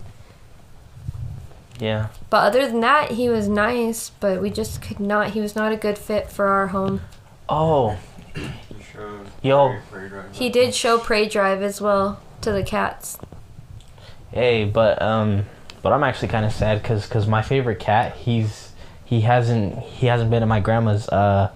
[1.78, 2.08] yeah.
[2.28, 5.72] But other than that, he was nice, but we just could not he was not
[5.72, 7.00] a good fit for our home.
[7.48, 7.96] Oh,
[8.36, 8.50] You
[9.42, 9.66] Yo.
[9.68, 13.18] Prairie- Prairie Drive He did show prey drive as well to the cats.
[14.32, 15.44] hey, but um,
[15.82, 18.69] but I'm actually kind of sad because cause my favorite cat, he's
[19.10, 21.50] he hasn't he hasn't been at my grandma's uh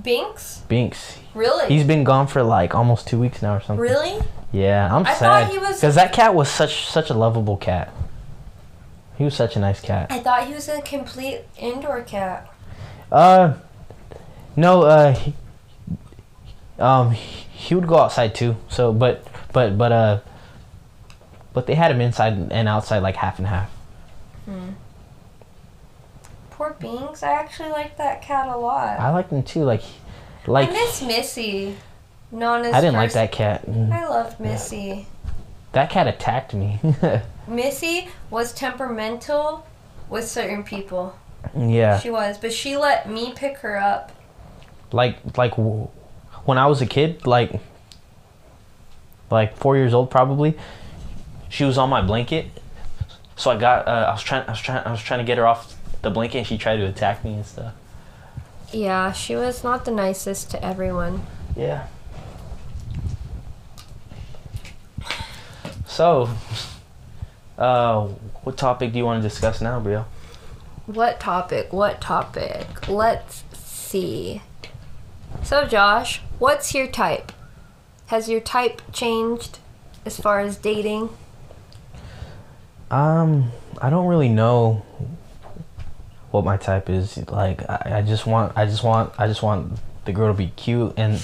[0.00, 0.58] Binks?
[0.68, 1.18] Binks.
[1.34, 1.66] Really?
[1.68, 3.80] He's been gone for like almost two weeks now or something.
[3.82, 4.20] really?
[4.52, 7.56] Yeah, I'm I thought sad he was- because that cat was such such a lovable
[7.56, 7.92] cat.
[9.16, 10.10] He was such a nice cat.
[10.10, 12.50] I thought he was a complete indoor cat.
[13.12, 13.54] Uh,
[14.56, 14.82] no.
[14.82, 15.34] Uh, he,
[16.78, 18.56] um, he would go outside too.
[18.68, 20.20] So, but but but uh,
[21.52, 23.70] but they had him inside and outside like half and half.
[26.60, 27.22] Poor Binks.
[27.22, 29.00] I actually like that cat a lot.
[29.00, 29.64] I liked him too.
[29.64, 29.80] Like,
[30.46, 31.74] like I miss Missy.
[32.30, 33.64] Known as I didn't like that cat.
[33.66, 33.90] Mm.
[33.90, 35.06] I loved Missy.
[35.72, 36.78] That cat attacked me.
[37.48, 39.66] Missy was temperamental
[40.10, 41.18] with certain people.
[41.56, 44.12] yeah, She was, but she let me pick her up.
[44.92, 47.58] like like when I was a kid, like
[49.30, 50.58] like four years old probably.
[51.48, 52.48] She was on my blanket,
[53.34, 53.88] so I got.
[53.88, 54.46] Uh, I was trying.
[54.46, 54.86] I was trying.
[54.86, 57.46] I was trying to get her off the blanket, she tried to attack me and
[57.46, 57.74] stuff.
[58.72, 61.26] Yeah, she was not the nicest to everyone.
[61.56, 61.86] Yeah.
[65.86, 66.30] So,
[67.58, 68.06] uh,
[68.42, 70.06] what topic do you want to discuss now, Brio?
[70.86, 71.72] What topic?
[71.72, 72.88] What topic?
[72.88, 74.42] Let's see.
[75.42, 77.32] So, Josh, what's your type?
[78.06, 79.58] Has your type changed
[80.06, 81.10] as far as dating?
[82.90, 84.84] Um, I don't really know
[86.30, 87.16] what my type is.
[87.30, 90.48] Like, I, I just want, I just want, I just want the girl to be
[90.48, 91.22] cute, and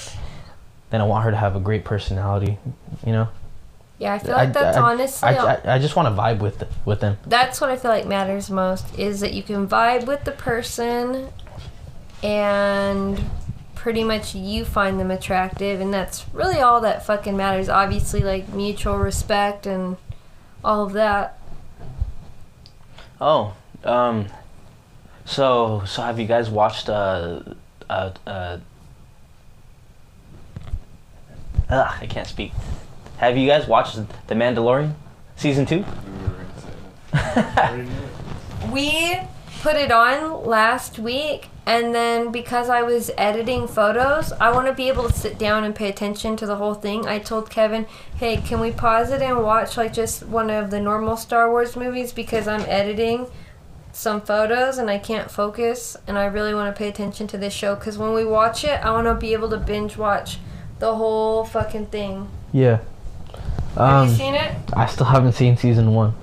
[0.91, 2.59] then I want her to have a great personality.
[3.05, 3.29] You know,
[3.99, 5.29] Yeah, I feel like that's I, honestly.
[5.29, 7.19] I, I, I just want to vibe with with them.
[7.27, 11.31] that's what I feel like matters most is that you can vibe with the person
[12.23, 13.23] and
[13.75, 17.69] pretty much you find them attractive and that's really all that fucking matters.
[17.69, 19.97] Obviously like mutual respect and
[20.65, 21.39] all of that.
[23.21, 23.55] Oh,
[23.85, 24.27] um,
[25.27, 27.41] so so have you guys watched uh
[27.91, 28.59] uh uh?
[31.69, 32.53] I can't speak.
[33.19, 33.99] Have you guys watched
[34.29, 34.95] The Mandalorian
[35.37, 35.85] season two?
[38.73, 39.19] We
[39.63, 44.73] put it on last week and then because I was editing photos, I want to
[44.73, 47.07] be able to sit down and pay attention to the whole thing.
[47.07, 50.81] I told Kevin, "Hey, can we pause it and watch like just one of the
[50.81, 53.27] normal Star Wars movies because I'm editing
[53.97, 57.55] some photos and I can't focus and I really want to pay attention to this
[57.55, 60.39] show cuz when we watch it, I want to be able to binge watch
[60.79, 62.79] the whole fucking thing." Yeah.
[63.77, 64.53] Have Um, you seen it?
[64.75, 66.15] I still haven't seen season one.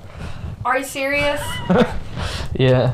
[0.65, 1.41] Are you serious?
[2.53, 2.93] yeah.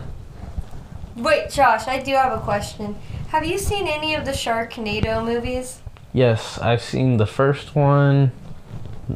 [1.15, 2.95] Wait, Josh, I do have a question.
[3.30, 5.82] Have you seen any of the Sharknado movies?
[6.13, 8.32] Yes, I've seen the first one.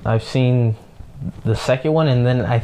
[0.06, 0.76] I've seen
[1.46, 2.62] the second one, and then I.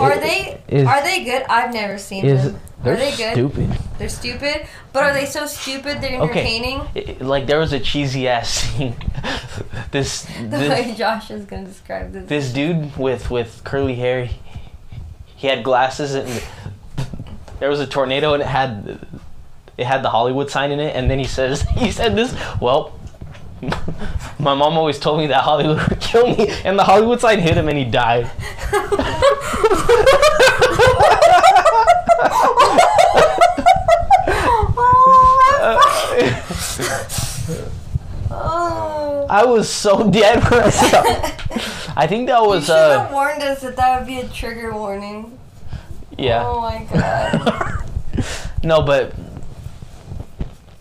[0.00, 1.42] Are they is- are they good?
[1.48, 2.60] I've never seen Is them.
[2.82, 3.32] they're Are they good?
[3.34, 3.70] stupid?
[3.98, 6.40] They're stupid, but are they so stupid they're Okay.
[6.40, 6.80] entertaining?
[6.94, 8.96] It- like there was a cheesy ass scene.
[9.92, 12.28] this The this, way Josh is gonna describe this.
[12.28, 14.28] this dude with with curly hair.
[15.36, 16.42] He had glasses and
[17.60, 18.98] there was a tornado and it had
[19.76, 22.92] it had the Hollywood sign in it and then he says he said this well
[24.38, 27.56] my mom always told me that Hollywood would kill me and the Hollywood sign hit
[27.56, 28.30] him and he died.
[38.30, 39.26] oh.
[39.30, 41.02] I was so dead when I saw
[41.96, 42.62] I think that was.
[42.68, 45.38] You should have uh warned us that that would be a trigger warning.
[46.18, 46.42] yeah.
[46.44, 47.80] Oh my god.
[48.62, 49.12] No, but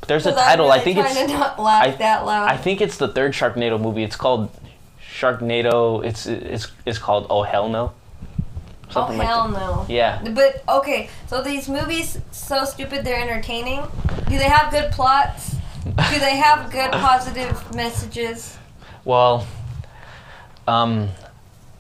[0.08, 0.72] there's a title.
[0.72, 1.14] I think it's.
[1.16, 2.54] to not laugh I-.
[2.54, 4.04] I think it's the third Sharknado movie.
[4.04, 4.50] It's called
[5.02, 6.04] Sharknado.
[6.04, 7.94] It's it's it's called Oh Hell No.
[7.94, 9.86] oh Something like hell no.
[9.88, 10.24] Yeah.
[10.30, 13.84] But okay, so these movies so stupid they're entertaining.
[14.28, 15.56] Do they have good plots?
[15.86, 18.58] Do they have good positive messages?
[19.06, 19.46] Well,
[20.68, 21.10] um,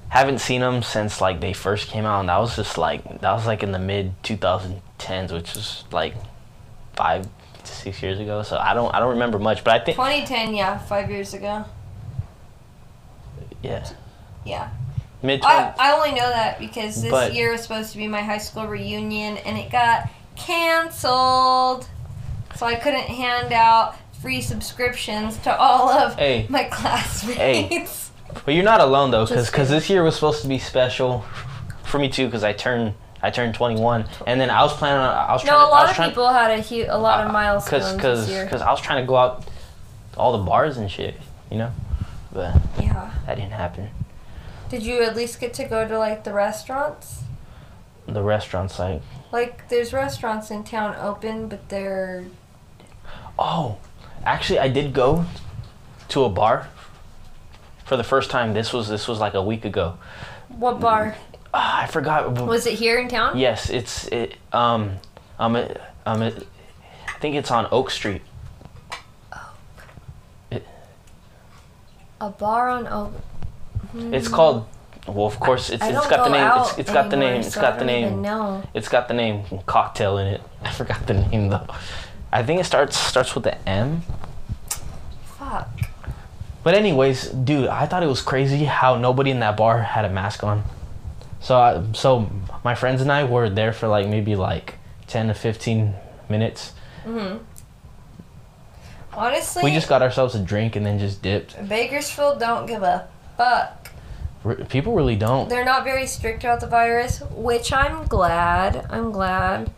[0.09, 3.34] haven't seen them since like they first came out, and that was just like that
[3.34, 6.15] was like in the mid 2010s, which is like
[6.95, 7.28] five
[7.84, 8.41] six years ago.
[8.43, 11.65] So I don't I don't remember much, but I think 2010, yeah, five years ago.
[13.61, 13.88] yeah,
[14.45, 14.69] Yeah.
[15.21, 18.21] mid I, I only know that because this But- year was supposed to be my
[18.21, 21.88] high school reunion and it got canceled.
[22.55, 26.45] So I couldn't hand out free subscriptions to all of Hey.
[26.49, 27.38] my classmates.
[27.38, 27.88] Hey.
[28.45, 31.23] But you're not alone though, because this year was supposed to be special
[31.84, 32.93] for me too, because I turned
[33.24, 35.67] I turned 21, and then I was planning on I was trying No, a to,
[35.67, 38.01] I lot was of trying, people had a hu- a lot of uh, milestones cause,
[38.01, 38.47] cause, this year.
[38.47, 39.45] cause I was trying to go out
[40.13, 41.15] to all the bars and shit,
[41.49, 41.71] you know,
[42.32, 43.11] but yeah.
[43.26, 43.89] that didn't happen.
[44.69, 47.21] Did you at least get to go to like the restaurants?
[48.07, 49.01] The restaurants like
[49.32, 52.26] Like, there's restaurants in town open, but they're
[53.39, 53.78] Oh,
[54.26, 55.26] actually, I did go
[56.09, 56.67] to a bar
[57.86, 58.53] for the first time.
[58.53, 59.97] This was this was like a week ago.
[60.49, 61.15] what bar?
[61.54, 62.32] Ah, I forgot.
[62.47, 63.38] Was it here in town?
[63.38, 64.36] yes, it's it.
[64.51, 64.97] Um,
[65.39, 66.47] um, it, um, it,
[67.08, 68.22] I think it's on Oak Street.
[70.51, 70.62] Oak.
[72.22, 73.14] A bar on Oak.
[73.95, 74.66] It's called.
[75.06, 76.51] Well, of course, it's I it's got the name.
[76.62, 77.41] It's, it's got the name.
[77.41, 78.22] It's so got the don't even name.
[78.22, 78.64] know.
[78.74, 80.41] It's got the name cocktail in it.
[80.64, 81.68] I forgot the name though.
[82.32, 84.01] I think it starts starts with the M.
[85.38, 85.70] Fuck.
[86.64, 90.10] But anyways, dude, I thought it was crazy how nobody in that bar had a
[90.10, 90.64] mask on.
[91.44, 92.32] So, I, so
[92.64, 94.76] my friends and I were there for like maybe like
[95.08, 95.94] ten to fifteen
[96.30, 96.72] minutes.
[99.16, 101.68] Honestly, We just got ourselves a drink and then just dipped.
[101.70, 103.91] Bakersfield don't give a fuck.
[104.44, 105.50] R- people really don't.
[105.50, 108.88] They're not very strict about the virus, which I'm glad.
[108.89, 109.72] I'm glad.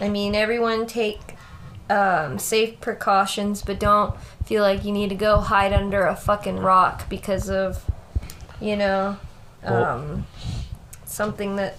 [0.00, 1.20] I mean, everyone take
[1.88, 4.14] um, safe precautions, but don't
[4.44, 7.88] feel like you need to go hide under a fucking rock because of,
[8.60, 9.16] you know,
[9.64, 10.26] Well- um,
[11.12, 11.76] something that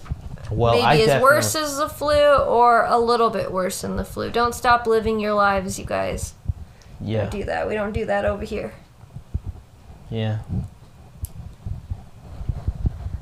[0.50, 3.96] Well, I maybe is definitely, worse as the flu or a little bit worse than
[3.96, 4.30] the flu.
[4.30, 6.34] Don't stop living your lives, you guys.
[7.00, 7.68] Yeah, Don't do that.
[7.68, 8.72] We don't do that over here.
[10.10, 10.38] yeah.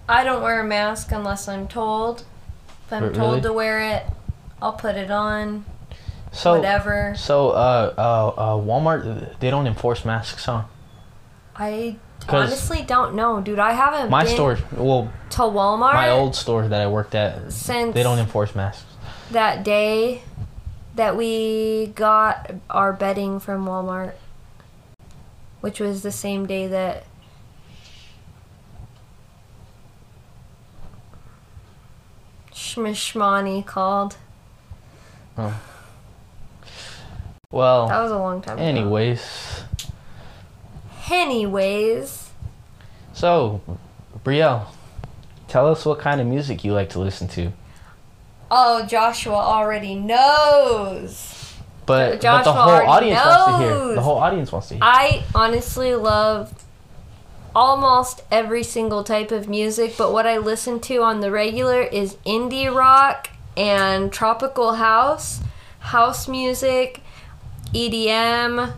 [0.09, 2.25] I don't wear a mask unless I'm told.
[2.87, 4.05] If I'm R- told to wear it,
[4.61, 5.65] I'll put it on.
[6.33, 7.15] So, whatever.
[7.17, 10.65] so uh, uh, uh, Walmart they don't enforce masks, huh?
[11.55, 11.97] I
[12.29, 13.59] honestly don't know, dude.
[13.59, 17.53] I haven't My been store, well, to Walmart my old store that I worked at,
[17.53, 18.85] since they don't enforce masks.
[19.31, 20.23] that day
[20.95, 24.13] that we got our bedding from Walmart,
[25.61, 27.05] which was the same day that
[32.53, 34.17] Shmishmani called.
[35.39, 35.61] Oh.
[37.51, 38.65] Well, That was a long time ago.
[41.13, 42.31] Anyways,
[43.13, 43.61] so
[44.25, 44.67] Brielle,
[45.49, 47.53] tell us what kind of music you like to listen to.
[48.51, 51.39] oh, Joshua already knows.
[51.85, 53.95] But, but Joshua the whole audience wants to hear.
[53.95, 54.83] The whole audience wants to hear.
[54.85, 56.53] I honestly love
[57.55, 62.17] almost every single type of music, but what I listen to on the regular is
[62.25, 65.41] indie rock and tropical house,
[65.81, 67.01] house music,
[67.75, 68.73] EDM,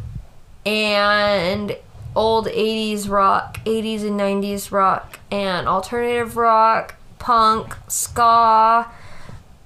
[0.64, 1.76] and
[2.14, 8.90] old 80s rock, 80s and 90s rock, and alternative rock, punk, ska,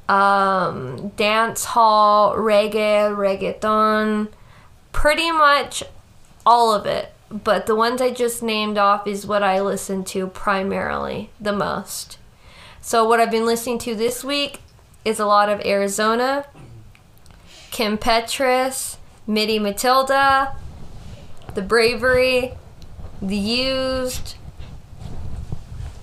[0.08, 4.28] um, dance hall, reggae, reggaeton,
[4.92, 5.82] pretty much
[6.46, 7.12] all of it.
[7.30, 12.18] But the ones I just named off is what I listen to primarily the most.
[12.80, 14.60] So what I've been listening to this week
[15.04, 16.46] is a lot of Arizona,
[17.70, 18.96] Kim Petras,
[19.26, 20.56] Midi Matilda,
[21.54, 22.54] The Bravery,
[23.20, 24.36] The Used,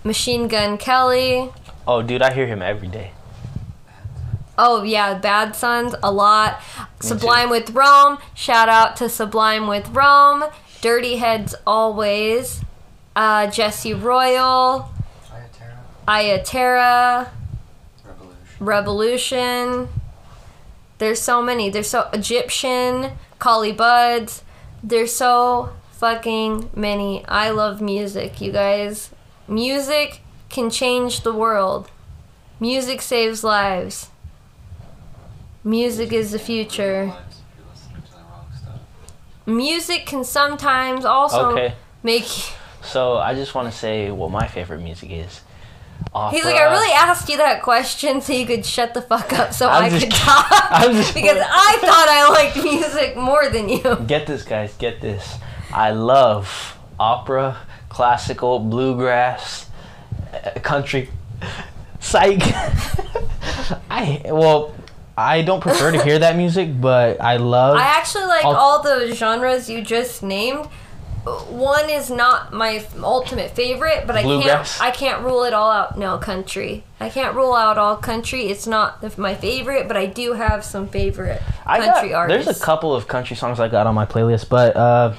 [0.03, 1.51] Machine Gun Kelly.
[1.87, 3.11] oh, dude, I hear him every day.
[4.57, 6.61] Oh yeah, Bad Suns a lot.
[7.01, 7.07] too.
[7.07, 8.19] Sublime with Rome.
[8.33, 10.45] Shout out to Sublime with Rome.
[10.79, 12.61] Dirty Heads always.
[13.17, 14.89] Uh, Jesse Royal.
[16.07, 17.27] Iya Terra.
[17.27, 17.29] Ayaterra.
[18.61, 19.87] Rebelution.
[19.87, 19.87] Rebelution.
[20.99, 21.69] There's so many.
[21.69, 23.11] There's so Egyptian.
[23.39, 24.41] Collie Buddz.
[24.87, 27.25] There's so fucking many.
[27.27, 29.09] I love music, you guys.
[29.47, 31.89] Music can change the world.
[32.59, 34.09] Music saves lives.
[35.63, 37.05] music is the future.
[37.07, 38.79] Lives if you're listening to the wrong stuff.
[39.47, 41.73] Music can sometimes also Okay.
[42.03, 42.27] make.
[42.83, 45.41] So I just want to say what my favorite music is.
[46.13, 46.37] Opera.
[46.37, 49.53] He's like, I really asked you that question so you could shut the fuck up
[49.53, 50.49] so I'm I just could talk.
[51.13, 51.37] Because.
[51.41, 53.97] I thought I liked music more than you.
[54.07, 54.73] Get this, guys.
[54.77, 55.35] Get this.
[55.73, 57.57] I love opera,
[57.89, 59.69] classical, bluegrass,
[60.33, 61.09] uh, country,
[61.99, 62.41] psych.
[63.89, 64.73] I well,
[65.17, 67.75] I don't prefer to hear that music, but I love.
[67.77, 70.67] I actually like I'll- all the genres you just named.
[71.25, 74.77] One is not my ultimate favorite, but I Bluegrass?
[74.77, 75.97] can't I can't rule it all out.
[75.97, 76.83] No, country.
[76.99, 78.43] I can't rule out all country.
[78.47, 82.45] It's not my favorite, but I do have some favorite I country got, artists.
[82.45, 85.15] There's a couple of country songs I got on my playlist, but uh,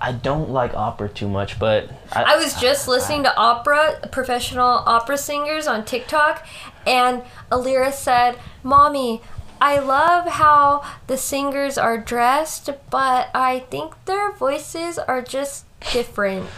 [0.00, 1.60] I don't like opera too much.
[1.60, 6.44] But I was just listening to opera, professional opera singers on TikTok,
[6.84, 7.22] and
[7.52, 9.20] Alira said, Mommy,
[9.60, 16.48] I love how the singers are dressed, but I think their voices are just different.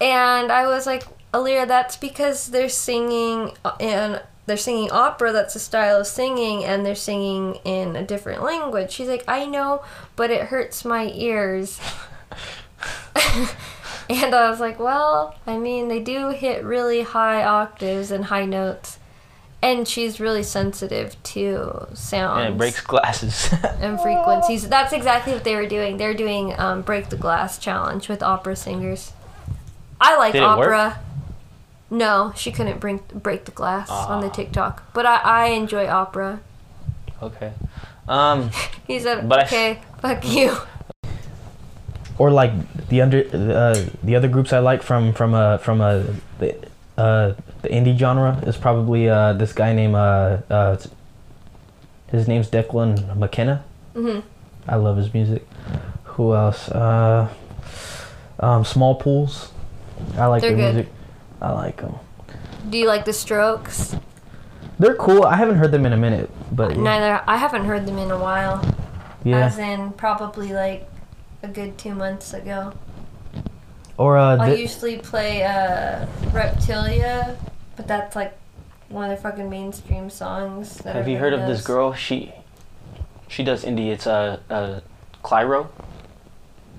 [0.00, 5.56] And I was like, Alira, that's because they're singing uh, and they're singing opera, that's
[5.56, 8.92] a style of singing, and they're singing in a different language.
[8.92, 9.82] She's like, I know,
[10.14, 11.80] but it hurts my ears.
[14.08, 18.44] and I was like, well, I mean, they do hit really high octaves and high
[18.44, 19.00] notes.
[19.62, 23.52] And she's really sensitive to sounds and it breaks glasses.
[23.80, 24.68] and frequencies.
[24.68, 25.96] That's exactly what they were doing.
[25.96, 29.12] They're doing um, break the glass challenge with opera singers.
[30.00, 30.72] I like Did it work?
[30.72, 31.00] opera.
[31.90, 34.30] No, she couldn't bring break the glass on the Ah.
[34.30, 36.40] TikTok, but I, I enjoy opera.
[37.22, 37.52] okay.
[38.08, 38.50] Um.
[38.86, 40.54] He said, But I- "Okay, fuck you."
[42.18, 42.52] or like
[42.88, 46.02] the under uh, the other groups I like from from uh, from uh,
[46.38, 46.54] the
[46.96, 47.32] uh,
[47.68, 50.76] the indie genre is probably uh, this guy named uh, uh,
[52.10, 53.64] his name's Declan McKenna.
[53.94, 54.20] hmm
[54.68, 55.46] I love his music.
[56.04, 56.68] Who else?
[56.68, 57.28] Uh,
[58.40, 59.50] um, Smallpools.
[60.18, 60.74] I like They're their good.
[60.74, 60.92] music.
[61.40, 61.94] I like them.
[62.68, 63.96] Do you like the Strokes?
[64.78, 65.22] They're cool.
[65.24, 67.22] I haven't heard them in a minute, but Neither.
[67.26, 68.60] I haven't heard them in a while.
[69.24, 69.46] yeah.
[69.46, 70.88] As in, probably like
[71.42, 72.72] a good two months ago.
[73.98, 77.36] Or uh, I the- usually play uh, Reptilia,
[77.76, 78.36] but that's like
[78.88, 80.78] one of the fucking mainstream songs.
[80.78, 81.92] That Have you heard of this girl?
[81.92, 82.32] She
[83.28, 83.88] she does indie.
[83.88, 84.80] It's uh, uh
[85.22, 85.68] Clairo.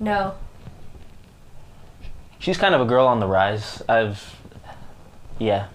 [0.00, 0.34] No.
[2.38, 3.82] She's kind of a girl on the rise.
[3.88, 4.36] I've
[5.38, 5.68] yeah.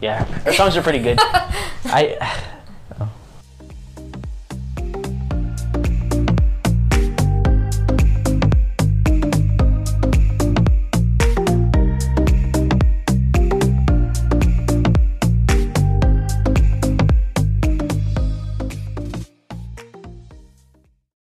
[0.00, 1.18] Yeah, her songs are pretty good.
[1.84, 2.16] I